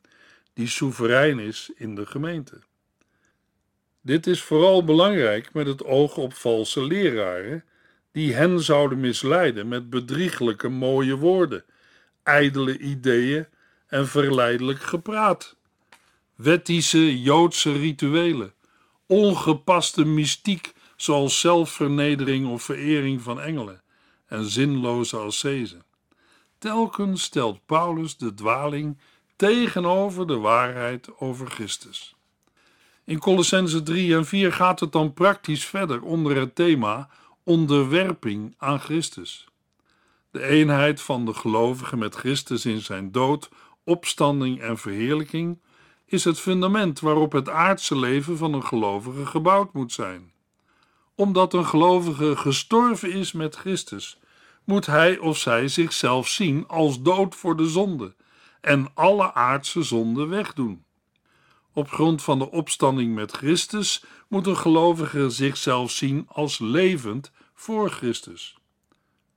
die 0.54 0.68
soeverein 0.68 1.40
is 1.40 1.72
in 1.76 1.96
de 1.96 2.06
gemeente. 2.06 2.62
Dit 4.02 4.28
is 4.28 4.42
vooral 4.42 4.84
belangrijk 4.84 5.54
met 5.54 5.68
het 5.68 5.84
oog 5.84 6.18
op 6.18 6.34
valse 6.34 6.84
leraren, 6.84 7.64
die 8.12 8.34
hen 8.34 8.60
zouden 8.60 9.00
misleiden 9.00 9.68
met 9.68 9.90
bedrieglijke 9.90 10.68
mooie 10.68 11.16
woorden, 11.16 11.64
ijdele 12.24 12.78
ideeën 12.78 13.48
en 13.88 14.08
verleidelijk 14.08 14.82
gepraat. 14.82 15.56
Wettische 16.36 17.22
Joodse 17.22 17.72
rituelen, 17.72 18.54
ongepaste 19.06 20.06
mystiek 20.06 20.74
zoals 20.96 21.40
zelfvernedering 21.40 22.48
of 22.48 22.64
verering 22.64 23.22
van 23.22 23.42
engelen 23.42 23.82
en 24.26 24.46
zinloze 24.46 25.18
ascese. 25.18 25.78
Telkens 26.58 27.24
stelt 27.24 27.66
Paulus 27.66 28.18
de 28.18 28.34
dwaling 28.34 28.98
tegenover 29.42 30.28
de 30.28 30.38
waarheid 30.38 31.10
over 31.18 31.48
Christus. 31.50 32.16
In 33.04 33.20
Colossense 33.20 33.84
3 33.84 34.16
en 34.16 34.26
4 34.26 34.54
gaat 34.54 34.80
het 34.80 34.92
dan 34.92 35.14
praktisch 35.14 35.66
verder 35.66 36.02
onder 36.02 36.36
het 36.36 36.56
thema 36.56 37.10
onderwerping 37.44 38.56
aan 38.58 38.80
Christus. 38.80 39.48
De 40.32 40.44
eenheid 40.44 41.02
van 41.02 41.26
de 41.26 41.34
gelovigen 41.34 41.98
met 41.98 42.16
Christus 42.16 42.66
in 42.66 42.82
zijn 42.82 43.12
dood, 43.12 43.50
opstanding 43.84 44.62
en 44.62 44.78
verheerlijking 44.78 45.60
is 46.06 46.24
het 46.24 46.40
fundament 46.40 47.00
waarop 47.00 47.32
het 47.32 47.50
aardse 47.50 47.98
leven 47.98 48.38
van 48.38 48.54
een 48.54 48.66
gelovige 48.66 49.26
gebouwd 49.26 49.74
moet 49.74 49.92
zijn. 49.92 50.32
Omdat 51.16 51.54
een 51.54 51.66
gelovige 51.66 52.36
gestorven 52.36 53.12
is 53.12 53.32
met 53.32 53.56
Christus, 53.56 54.20
moet 54.64 54.86
hij 54.86 55.18
of 55.18 55.38
zij 55.38 55.68
zichzelf 55.68 56.28
zien 56.28 56.68
als 56.68 57.02
dood 57.02 57.36
voor 57.36 57.58
de 57.58 57.68
zonde 57.68 58.14
en 58.62 58.92
alle 58.94 59.34
aardse 59.34 59.84
zonden 59.84 60.30
wegdoen. 60.30 60.84
Op 61.74 61.90
grond 61.90 62.24
van 62.24 62.40
de 62.40 62.52
opstanding 62.52 63.16
met 63.16 63.32
Christus 63.32 64.04
moet 64.28 64.48
een 64.48 64.58
gelovige 64.58 65.30
zichzelf 65.30 65.92
zien 65.92 66.26
als 66.28 66.60
levend 66.60 67.32
voor 67.54 67.90
Christus. 67.90 68.58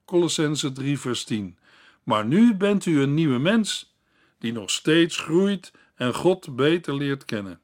Colossense 0.04 0.72
3 0.72 0.98
vers 0.98 1.24
10 1.24 1.58
Maar 2.02 2.26
nu 2.26 2.54
bent 2.54 2.86
u 2.86 3.02
een 3.02 3.14
nieuwe 3.14 3.38
mens, 3.38 3.96
die 4.38 4.52
nog 4.52 4.70
steeds 4.70 5.18
groeit 5.18 5.72
en 5.94 6.14
God 6.14 6.56
beter 6.56 6.94
leert 6.94 7.24
kennen. 7.24 7.60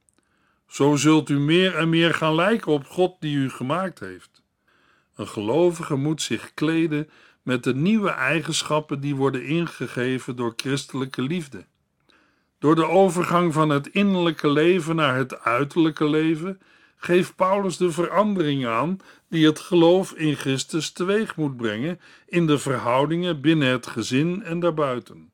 Zo 0.66 0.96
zult 0.96 1.28
u 1.28 1.38
meer 1.38 1.76
en 1.76 1.88
meer 1.88 2.14
gaan 2.14 2.34
lijken 2.34 2.72
op 2.72 2.86
God 2.86 3.16
die 3.20 3.36
u 3.36 3.50
gemaakt 3.50 3.98
heeft. 3.98 4.42
Een 5.14 5.28
gelovige 5.28 5.96
moet 5.96 6.22
zich 6.22 6.54
kleden 6.54 7.10
met 7.42 7.64
de 7.64 7.74
nieuwe 7.74 8.10
eigenschappen 8.10 9.00
die 9.00 9.16
worden 9.16 9.44
ingegeven 9.44 10.36
door 10.36 10.52
christelijke 10.56 11.22
liefde. 11.22 11.64
Door 12.58 12.74
de 12.74 12.86
overgang 12.86 13.52
van 13.52 13.68
het 13.68 13.86
innerlijke 13.86 14.50
leven 14.50 14.96
naar 14.96 15.16
het 15.16 15.40
uiterlijke 15.40 16.08
leven 16.08 16.60
geeft 16.96 17.36
Paulus 17.36 17.76
de 17.76 17.90
verandering 17.90 18.66
aan 18.66 18.98
die 19.28 19.46
het 19.46 19.58
geloof 19.58 20.12
in 20.12 20.36
Christus 20.36 20.90
teweeg 20.90 21.36
moet 21.36 21.56
brengen 21.56 22.00
in 22.26 22.46
de 22.46 22.58
verhoudingen 22.58 23.40
binnen 23.40 23.68
het 23.68 23.86
gezin 23.86 24.42
en 24.42 24.60
daarbuiten. 24.60 25.32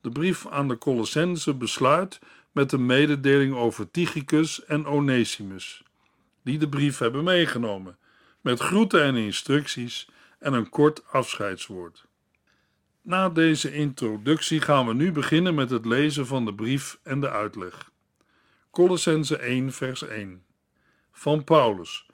De 0.00 0.10
brief 0.10 0.46
aan 0.48 0.68
de 0.68 0.78
Colossense 0.78 1.54
besluit 1.54 2.18
met 2.52 2.72
een 2.72 2.86
mededeling 2.86 3.54
over 3.54 3.90
Tychicus 3.90 4.64
en 4.64 4.86
Onesimus, 4.86 5.82
die 6.44 6.58
de 6.58 6.68
brief 6.68 6.98
hebben 6.98 7.24
meegenomen, 7.24 7.98
met 8.40 8.60
groeten 8.60 9.02
en 9.02 9.16
instructies 9.16 10.08
en 10.42 10.52
een 10.52 10.68
kort 10.68 11.06
afscheidswoord. 11.06 12.04
Na 13.02 13.28
deze 13.28 13.72
introductie 13.72 14.60
gaan 14.60 14.86
we 14.86 14.94
nu 14.94 15.12
beginnen 15.12 15.54
met 15.54 15.70
het 15.70 15.86
lezen 15.86 16.26
van 16.26 16.44
de 16.44 16.54
brief 16.54 16.98
en 17.02 17.20
de 17.20 17.30
uitleg. 17.30 17.90
Colossense 18.70 19.36
1, 19.36 19.72
vers 19.72 20.02
1. 20.02 20.44
Van 21.12 21.44
Paulus, 21.44 22.06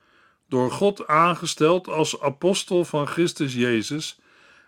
door 0.48 0.70
God 0.70 1.06
aangesteld 1.06 1.88
als 1.88 2.20
apostel 2.20 2.84
van 2.84 3.06
Christus 3.06 3.54
Jezus 3.54 4.20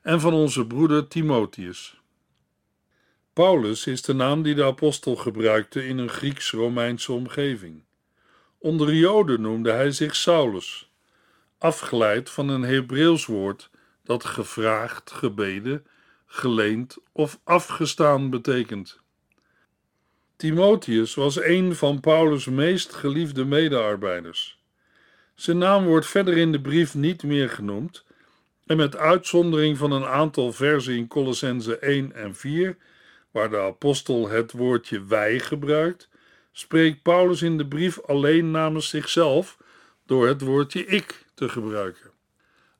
en 0.03 0.21
van 0.21 0.33
onze 0.33 0.67
broeder 0.67 1.09
Timotheus. 1.09 2.01
Paulus 3.33 3.87
is 3.87 4.03
de 4.03 4.15
naam 4.15 4.43
die 4.43 4.55
de 4.55 4.65
apostel 4.65 5.17
gebruikte 5.17 5.87
in 5.87 5.99
een 5.99 6.09
Grieks-Romeinse 6.09 7.13
omgeving. 7.13 7.83
Onder 8.59 8.95
Joden 8.95 9.41
noemde 9.41 9.71
hij 9.71 9.91
zich 9.91 10.17
Saulus, 10.17 10.90
afgeleid 11.61 12.31
van 12.31 12.49
een 12.49 12.63
Hebreeuws 12.63 13.27
woord 13.27 13.71
dat 14.05 14.25
gevraagd, 14.25 15.11
gebeden 15.11 15.87
geleend 16.27 16.97
of 17.13 17.41
afgestaan 17.45 18.31
betekent. 18.31 19.01
Timotheus 20.37 21.15
was 21.15 21.41
een 21.43 21.75
van 21.75 22.01
Paulus' 22.01 22.47
meest 22.47 22.95
geliefde 22.95 23.45
medearbeiders. 23.45 24.59
Zijn 25.35 25.59
naam 25.59 25.85
wordt 25.85 26.07
verder 26.07 26.37
in 26.37 26.53
de 26.53 26.61
brief 26.61 26.95
niet 26.95 27.23
meer 27.23 27.51
genoemd, 27.51 28.05
en 28.67 28.77
met 28.77 28.97
uitzondering 28.97 29.79
van 29.79 29.93
een 29.93 30.07
aantal 30.07 30.53
versen 30.53 30.95
in 30.95 31.09
Colossense 31.09 31.79
1 31.79 32.13
en 32.13 32.35
4, 32.35 32.77
waar 33.31 33.51
de 33.51 33.59
apostel 33.59 34.29
het 34.29 34.53
woordje 34.53 35.05
wij 35.05 35.39
gebruikt, 35.39 36.09
spreekt 36.53 37.03
Paulus 37.03 37.43
in 37.43 37.59
de 37.59 37.67
brief 37.67 38.01
alleen 38.01 38.51
namens 38.51 38.89
zichzelf 38.89 39.57
door 40.07 40.27
het 40.27 40.41
woordje 40.41 40.87
ik 40.87 41.25
te 41.41 41.49
gebruiken. 41.49 42.11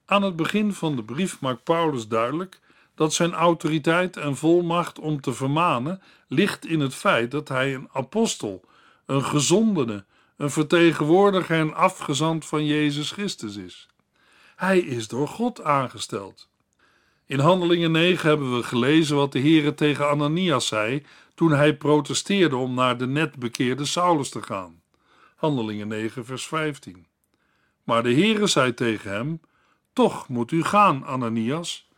Aan 0.05 0.23
het 0.23 0.37
begin 0.37 0.73
van 0.73 0.97
de 0.97 1.05
brief 1.05 1.41
maakt 1.41 1.65
Paulus 1.65 2.09
duidelijk 2.09 2.61
dat 2.95 3.13
zijn 3.13 3.33
autoriteit 3.33 4.17
en 4.17 4.37
volmacht 4.37 4.99
om 4.99 5.21
te 5.21 5.33
vermanen 5.33 6.03
ligt 6.29 6.67
in 6.67 6.81
het 6.81 6.95
feit 6.95 7.31
dat 7.31 7.49
hij 7.49 7.75
een 7.75 7.89
apostel, 7.93 8.65
een 9.07 9.25
gezondene, 9.25 10.05
een 10.37 10.51
vertegenwoordiger 10.51 11.59
en 11.59 11.75
afgezant 11.75 12.47
van 12.47 12.67
Jezus 12.67 13.11
Christus 13.11 13.57
is. 13.57 13.89
Hij 14.57 14.79
is 14.79 15.09
door 15.09 15.29
God 15.29 15.63
aangesteld. 15.63 16.49
In 17.27 17.39
Handelingen 17.39 17.93
9 17.93 18.29
hebben 18.29 18.57
we 18.57 18.63
gelezen 18.63 19.17
wat 19.17 19.33
de 19.33 19.41
Heere 19.41 19.75
tegen 19.75 20.09
Ananias 20.09 20.67
zei 20.67 21.07
toen 21.35 21.51
hij 21.51 21.77
protesteerde 21.77 22.57
om 22.57 22.75
naar 22.75 22.99
de 22.99 23.07
net 23.07 23.37
bekeerde 23.37 23.85
Saulus 23.85 24.29
te 24.29 24.43
gaan. 24.43 24.83
Handelingen 25.37 25.89
9 25.89 26.25
vers 26.25 26.47
15. 26.47 27.10
Maar 27.91 28.03
de 28.03 28.15
Heere 28.15 28.47
zei 28.47 28.75
tegen 28.75 29.11
hem: 29.11 29.41
Toch 29.93 30.29
moet 30.29 30.51
u 30.51 30.65
gaan, 30.65 31.05
Ananias. 31.05 31.89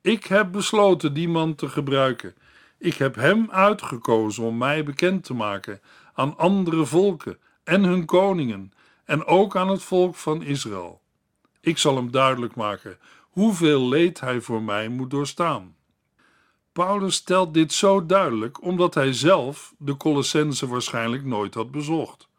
Ik 0.00 0.24
heb 0.24 0.52
besloten 0.52 1.14
die 1.14 1.28
man 1.28 1.54
te 1.54 1.68
gebruiken. 1.68 2.34
Ik 2.78 2.94
heb 2.94 3.14
hem 3.14 3.50
uitgekozen 3.50 4.44
om 4.44 4.58
mij 4.58 4.84
bekend 4.84 5.24
te 5.24 5.34
maken 5.34 5.80
aan 6.14 6.36
andere 6.36 6.86
volken 6.86 7.38
en 7.64 7.82
hun 7.82 8.04
koningen 8.04 8.72
en 9.04 9.24
ook 9.24 9.56
aan 9.56 9.68
het 9.68 9.82
volk 9.82 10.14
van 10.14 10.42
Israël. 10.42 11.00
Ik 11.60 11.78
zal 11.78 11.96
hem 11.96 12.10
duidelijk 12.10 12.54
maken 12.54 12.98
hoeveel 13.20 13.88
leed 13.88 14.20
hij 14.20 14.40
voor 14.40 14.62
mij 14.62 14.88
moet 14.88 15.10
doorstaan. 15.10 15.76
Paulus 16.72 17.14
stelt 17.14 17.54
dit 17.54 17.72
zo 17.72 18.06
duidelijk 18.06 18.62
omdat 18.62 18.94
hij 18.94 19.12
zelf 19.12 19.74
de 19.78 19.96
Colossense 19.96 20.66
waarschijnlijk 20.66 21.24
nooit 21.24 21.54
had 21.54 21.70
bezocht. 21.70 22.30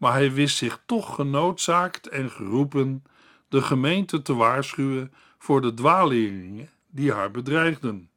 Maar 0.00 0.12
hij 0.12 0.32
wist 0.32 0.56
zich 0.56 0.82
toch 0.86 1.14
genoodzaakt 1.14 2.06
en 2.06 2.30
geroepen 2.30 3.04
de 3.48 3.62
gemeente 3.62 4.22
te 4.22 4.34
waarschuwen 4.34 5.12
voor 5.38 5.60
de 5.60 5.74
dwaaleringen 5.74 6.70
die 6.90 7.12
haar 7.12 7.30
bedreigden. 7.30 8.10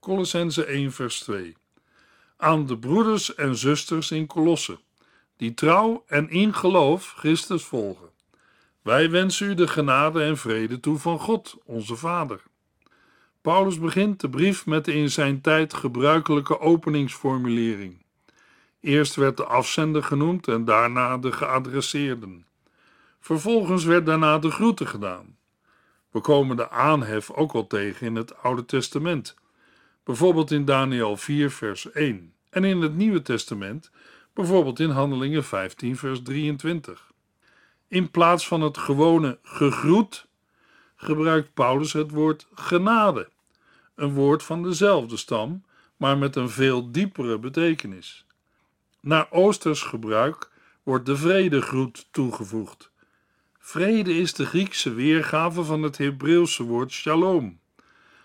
Colossense 0.00 0.64
1 0.64 0.92
vers 0.92 1.18
2 1.18 1.56
Aan 2.36 2.66
de 2.66 2.78
broeders 2.78 3.34
en 3.34 3.56
zusters 3.56 4.10
in 4.10 4.26
Colosse, 4.26 4.78
die 5.36 5.54
trouw 5.54 6.04
en 6.06 6.30
in 6.30 6.54
geloof 6.54 7.14
Christus 7.16 7.64
volgen. 7.64 8.10
Wij 8.82 9.10
wensen 9.10 9.48
u 9.48 9.54
de 9.54 9.68
genade 9.68 10.22
en 10.22 10.36
vrede 10.36 10.80
toe 10.80 10.98
van 10.98 11.18
God, 11.18 11.56
onze 11.64 11.96
Vader. 11.96 12.42
Paulus 13.40 13.78
begint 13.78 14.20
de 14.20 14.28
brief 14.28 14.66
met 14.66 14.84
de 14.84 14.94
in 14.94 15.10
zijn 15.10 15.40
tijd 15.40 15.74
gebruikelijke 15.74 16.60
openingsformulering. 16.60 18.04
Eerst 18.86 19.14
werd 19.14 19.36
de 19.36 19.44
afzender 19.44 20.02
genoemd 20.02 20.48
en 20.48 20.64
daarna 20.64 21.18
de 21.18 21.32
geadresseerden. 21.32 22.46
Vervolgens 23.20 23.84
werd 23.84 24.06
daarna 24.06 24.38
de 24.38 24.50
groeten 24.50 24.86
gedaan. 24.86 25.36
We 26.10 26.20
komen 26.20 26.56
de 26.56 26.70
aanhef 26.70 27.30
ook 27.30 27.52
wel 27.52 27.66
tegen 27.66 28.06
in 28.06 28.14
het 28.14 28.38
Oude 28.42 28.64
Testament, 28.64 29.34
bijvoorbeeld 30.04 30.50
in 30.50 30.64
Daniel 30.64 31.16
4, 31.16 31.50
vers 31.50 31.90
1, 31.92 32.32
en 32.50 32.64
in 32.64 32.80
het 32.80 32.94
Nieuwe 32.94 33.22
Testament, 33.22 33.90
bijvoorbeeld 34.32 34.80
in 34.80 34.90
Handelingen 34.90 35.44
15, 35.44 35.96
vers 35.96 36.22
23. 36.22 37.12
In 37.88 38.10
plaats 38.10 38.48
van 38.48 38.60
het 38.60 38.78
gewone 38.78 39.38
gegroet 39.42 40.26
gebruikt 40.96 41.54
Paulus 41.54 41.92
het 41.92 42.10
woord 42.10 42.46
genade, 42.54 43.28
een 43.94 44.14
woord 44.14 44.42
van 44.42 44.62
dezelfde 44.62 45.16
stam, 45.16 45.64
maar 45.96 46.18
met 46.18 46.36
een 46.36 46.50
veel 46.50 46.90
diepere 46.90 47.38
betekenis. 47.38 48.25
Naar 49.06 49.26
Oosters 49.30 49.82
gebruik 49.82 50.50
wordt 50.82 51.06
de 51.06 51.16
vredegroet 51.16 52.08
toegevoegd 52.10 52.90
Vrede 53.58 54.14
is 54.18 54.34
de 54.34 54.46
Griekse 54.46 54.94
weergave 54.94 55.64
van 55.64 55.82
het 55.82 55.98
Hebreeuwse 55.98 56.62
woord 56.62 56.92
shalom, 56.92 57.60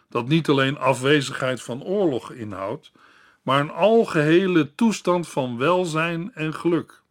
dat 0.09 0.27
niet 0.27 0.49
alleen 0.49 0.77
afwezigheid 0.77 1.61
van 1.61 1.83
oorlog 1.83 2.31
inhoudt, 2.31 2.91
maar 3.41 3.59
een 3.59 3.71
algehele 3.71 4.75
toestand 4.75 5.27
van 5.27 5.57
welzijn 5.57 6.33
en 6.33 6.53
geluk. 6.53 7.01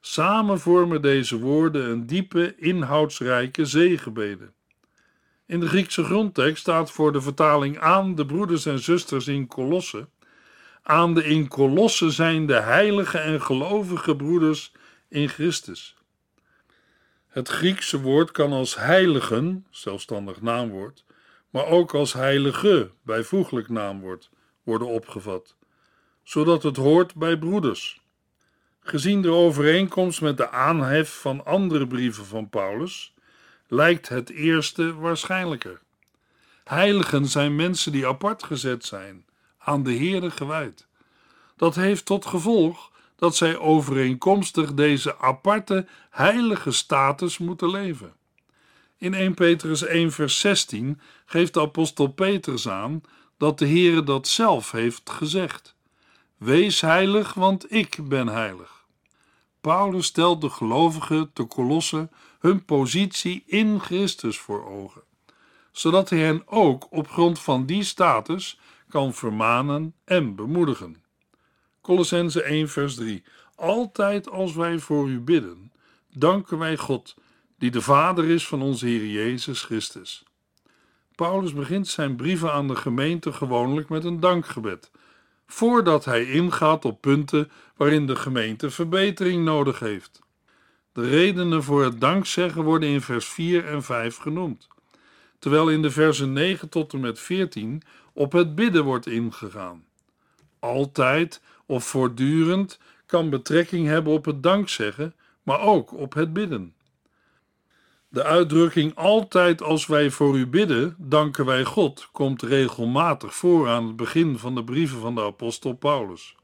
Samen 0.00 0.60
vormen 0.60 1.02
deze 1.02 1.38
woorden 1.38 1.90
een 1.90 2.06
diepe, 2.06 2.54
inhoudsrijke 2.56 3.64
zegenbede. 3.64 4.52
In 5.46 5.60
de 5.60 5.68
Griekse 5.68 6.04
grondtekst 6.04 6.60
staat 6.60 6.90
voor 6.90 7.12
de 7.12 7.20
vertaling 7.20 7.78
aan 7.78 8.14
de 8.14 8.26
broeders 8.26 8.66
en 8.66 8.78
zusters 8.78 9.26
in 9.26 9.46
Kolosse, 9.46 10.08
aan 10.88 11.14
de 11.14 11.24
in 11.24 11.48
Kolosse 11.48 12.10
zijnde 12.10 12.60
heilige 12.60 13.18
en 13.18 13.42
gelovige 13.42 14.16
broeders 14.16 14.72
in 15.08 15.28
Christus. 15.28 15.96
Het 17.26 17.48
Griekse 17.48 18.00
woord 18.00 18.30
kan 18.30 18.52
als 18.52 18.76
heiligen, 18.76 19.66
zelfstandig 19.70 20.40
naamwoord, 20.40 21.04
maar 21.50 21.66
ook 21.66 21.94
als 21.94 22.12
heilige, 22.12 22.90
bijvoeglijk 23.02 23.68
naamwoord, 23.68 24.30
worden 24.62 24.88
opgevat, 24.88 25.56
zodat 26.22 26.62
het 26.62 26.76
hoort 26.76 27.14
bij 27.14 27.38
broeders. 27.38 28.00
Gezien 28.80 29.22
de 29.22 29.30
overeenkomst 29.30 30.20
met 30.20 30.36
de 30.36 30.50
aanhef 30.50 31.20
van 31.20 31.44
andere 31.44 31.86
brieven 31.86 32.24
van 32.24 32.48
Paulus, 32.48 33.14
lijkt 33.66 34.08
het 34.08 34.30
eerste 34.30 34.94
waarschijnlijker. 34.94 35.80
Heiligen 36.64 37.26
zijn 37.26 37.56
mensen 37.56 37.92
die 37.92 38.06
apart 38.06 38.42
gezet 38.42 38.84
zijn, 38.84 39.26
aan 39.68 39.82
de 39.82 39.94
Heere 39.94 40.30
gewijd. 40.30 40.86
Dat 41.56 41.74
heeft 41.74 42.04
tot 42.04 42.26
gevolg 42.26 42.90
dat 43.16 43.36
zij 43.36 43.58
overeenkomstig 43.58 44.74
deze 44.74 45.18
aparte 45.18 45.86
heilige 46.10 46.70
status 46.72 47.38
moeten 47.38 47.70
leven. 47.70 48.12
In 48.96 49.14
1 49.14 49.34
Petrus 49.34 49.82
1 49.82 50.12
vers 50.12 50.40
16 50.40 51.00
geeft 51.26 51.54
de 51.54 51.60
apostel 51.60 52.06
Petrus 52.06 52.68
aan 52.68 53.00
dat 53.36 53.58
de 53.58 53.66
Heere 53.66 54.02
dat 54.02 54.28
zelf 54.28 54.70
heeft 54.70 55.10
gezegd. 55.10 55.74
Wees 56.36 56.80
heilig, 56.80 57.34
want 57.34 57.72
ik 57.72 57.98
ben 58.08 58.28
heilig. 58.28 58.86
Paulus 59.60 60.06
stelt 60.06 60.40
de 60.40 60.50
gelovigen 60.50 61.30
te 61.32 61.44
Kolossen 61.44 62.10
hun 62.38 62.64
positie 62.64 63.42
in 63.46 63.80
Christus 63.80 64.38
voor 64.38 64.66
ogen, 64.66 65.02
zodat 65.72 66.10
hij 66.10 66.18
hen 66.18 66.42
ook 66.46 66.86
op 66.90 67.08
grond 67.08 67.38
van 67.38 67.66
die 67.66 67.82
status 67.84 68.58
kan 68.88 69.14
vermanen 69.14 69.94
en 70.04 70.34
bemoedigen. 70.34 71.02
Colossense 71.80 72.42
1 72.42 72.68
vers 72.68 72.94
3 72.94 73.24
Altijd 73.54 74.30
als 74.30 74.54
wij 74.54 74.78
voor 74.78 75.08
u 75.08 75.20
bidden, 75.20 75.72
danken 76.14 76.58
wij 76.58 76.76
God, 76.76 77.14
die 77.58 77.70
de 77.70 77.82
Vader 77.82 78.24
is 78.24 78.46
van 78.46 78.62
onze 78.62 78.86
Heer 78.86 79.06
Jezus 79.06 79.62
Christus. 79.62 80.24
Paulus 81.14 81.52
begint 81.52 81.88
zijn 81.88 82.16
brieven 82.16 82.52
aan 82.52 82.68
de 82.68 82.76
gemeente 82.76 83.32
gewoonlijk 83.32 83.88
met 83.88 84.04
een 84.04 84.20
dankgebed, 84.20 84.90
voordat 85.46 86.04
hij 86.04 86.24
ingaat 86.24 86.84
op 86.84 87.00
punten 87.00 87.50
waarin 87.76 88.06
de 88.06 88.16
gemeente 88.16 88.70
verbetering 88.70 89.44
nodig 89.44 89.78
heeft. 89.78 90.20
De 90.92 91.08
redenen 91.08 91.62
voor 91.62 91.84
het 91.84 92.00
dankzeggen 92.00 92.62
worden 92.62 92.88
in 92.88 93.00
vers 93.00 93.26
4 93.26 93.66
en 93.66 93.82
5 93.82 94.16
genoemd, 94.16 94.68
terwijl 95.38 95.70
in 95.70 95.82
de 95.82 95.90
versen 95.90 96.32
9 96.32 96.68
tot 96.68 96.92
en 96.92 97.00
met 97.00 97.20
14 97.20 97.82
op 98.18 98.32
het 98.32 98.54
bidden 98.54 98.84
wordt 98.84 99.06
ingegaan. 99.06 99.84
Altijd 100.58 101.42
of 101.66 101.84
voortdurend 101.84 102.78
kan 103.06 103.30
betrekking 103.30 103.86
hebben 103.86 104.12
op 104.12 104.24
het 104.24 104.42
dankzeggen, 104.42 105.14
maar 105.42 105.60
ook 105.60 105.92
op 105.94 106.14
het 106.14 106.32
bidden. 106.32 106.74
De 108.08 108.22
uitdrukking 108.22 108.94
altijd 108.94 109.62
als 109.62 109.86
wij 109.86 110.10
voor 110.10 110.38
u 110.38 110.46
bidden, 110.46 110.94
danken 110.98 111.44
wij 111.44 111.64
God, 111.64 112.08
komt 112.12 112.42
regelmatig 112.42 113.34
voor 113.34 113.68
aan 113.68 113.86
het 113.86 113.96
begin 113.96 114.38
van 114.38 114.54
de 114.54 114.64
brieven 114.64 115.00
van 115.00 115.14
de 115.14 115.22
apostel 115.22 115.72
Paulus. 115.72 116.36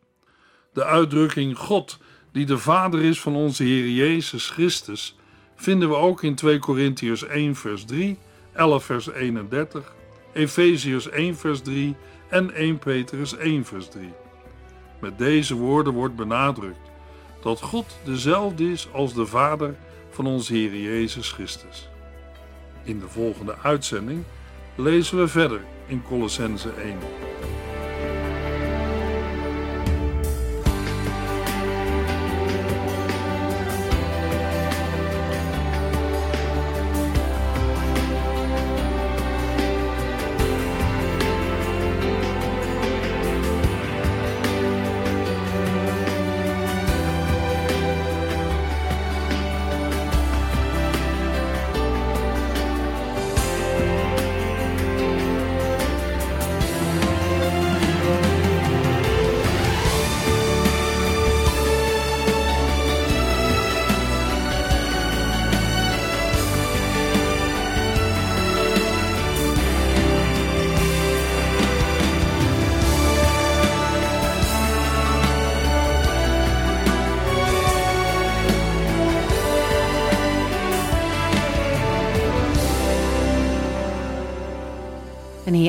De 0.73 0.85
uitdrukking 0.85 1.59
God, 1.59 1.99
die 2.33 2.47
de 2.47 2.59
Vader 2.59 3.03
is 3.03 3.21
van 3.21 3.35
onze 3.37 3.63
Heer 3.63 3.89
Jezus 3.89 4.51
Christus, 4.51 5.17
vinden 5.57 5.89
we 5.89 5.95
ook 5.95 6.23
in 6.23 6.35
2 6.35 6.59
Korintiërs 6.59 7.25
1 7.25 7.55
vers 7.55 7.85
3, 7.85 8.19
11 8.53 8.85
vers 8.85 9.11
31, 9.11 9.93
Efeziërs 10.35 11.11
1 11.11 11.37
vers 11.37 11.63
3 11.63 11.97
en 12.29 12.55
1 12.55 12.79
Petrus 12.79 13.37
1 13.37 13.65
vers 13.65 13.89
3. 13.89 14.13
Met 15.01 15.19
deze 15.19 15.55
woorden 15.55 15.93
wordt 15.93 16.17
benadrukt 16.17 16.91
dat 17.43 17.61
God 17.61 17.97
dezelfde 18.05 18.71
is 18.71 18.89
als 18.93 19.15
de 19.15 19.27
Vader 19.27 19.77
van 20.11 20.27
onze 20.27 20.55
Heer 20.55 20.77
Jezus 20.77 21.33
Christus. 21.33 21.89
In 22.83 22.99
de 22.99 23.09
volgende 23.09 23.57
uitzending 23.63 24.25
lezen 24.75 25.19
we 25.19 25.29
verder 25.29 25.61
in 25.87 26.03
Colossense 26.03 26.71
1. 26.71 26.97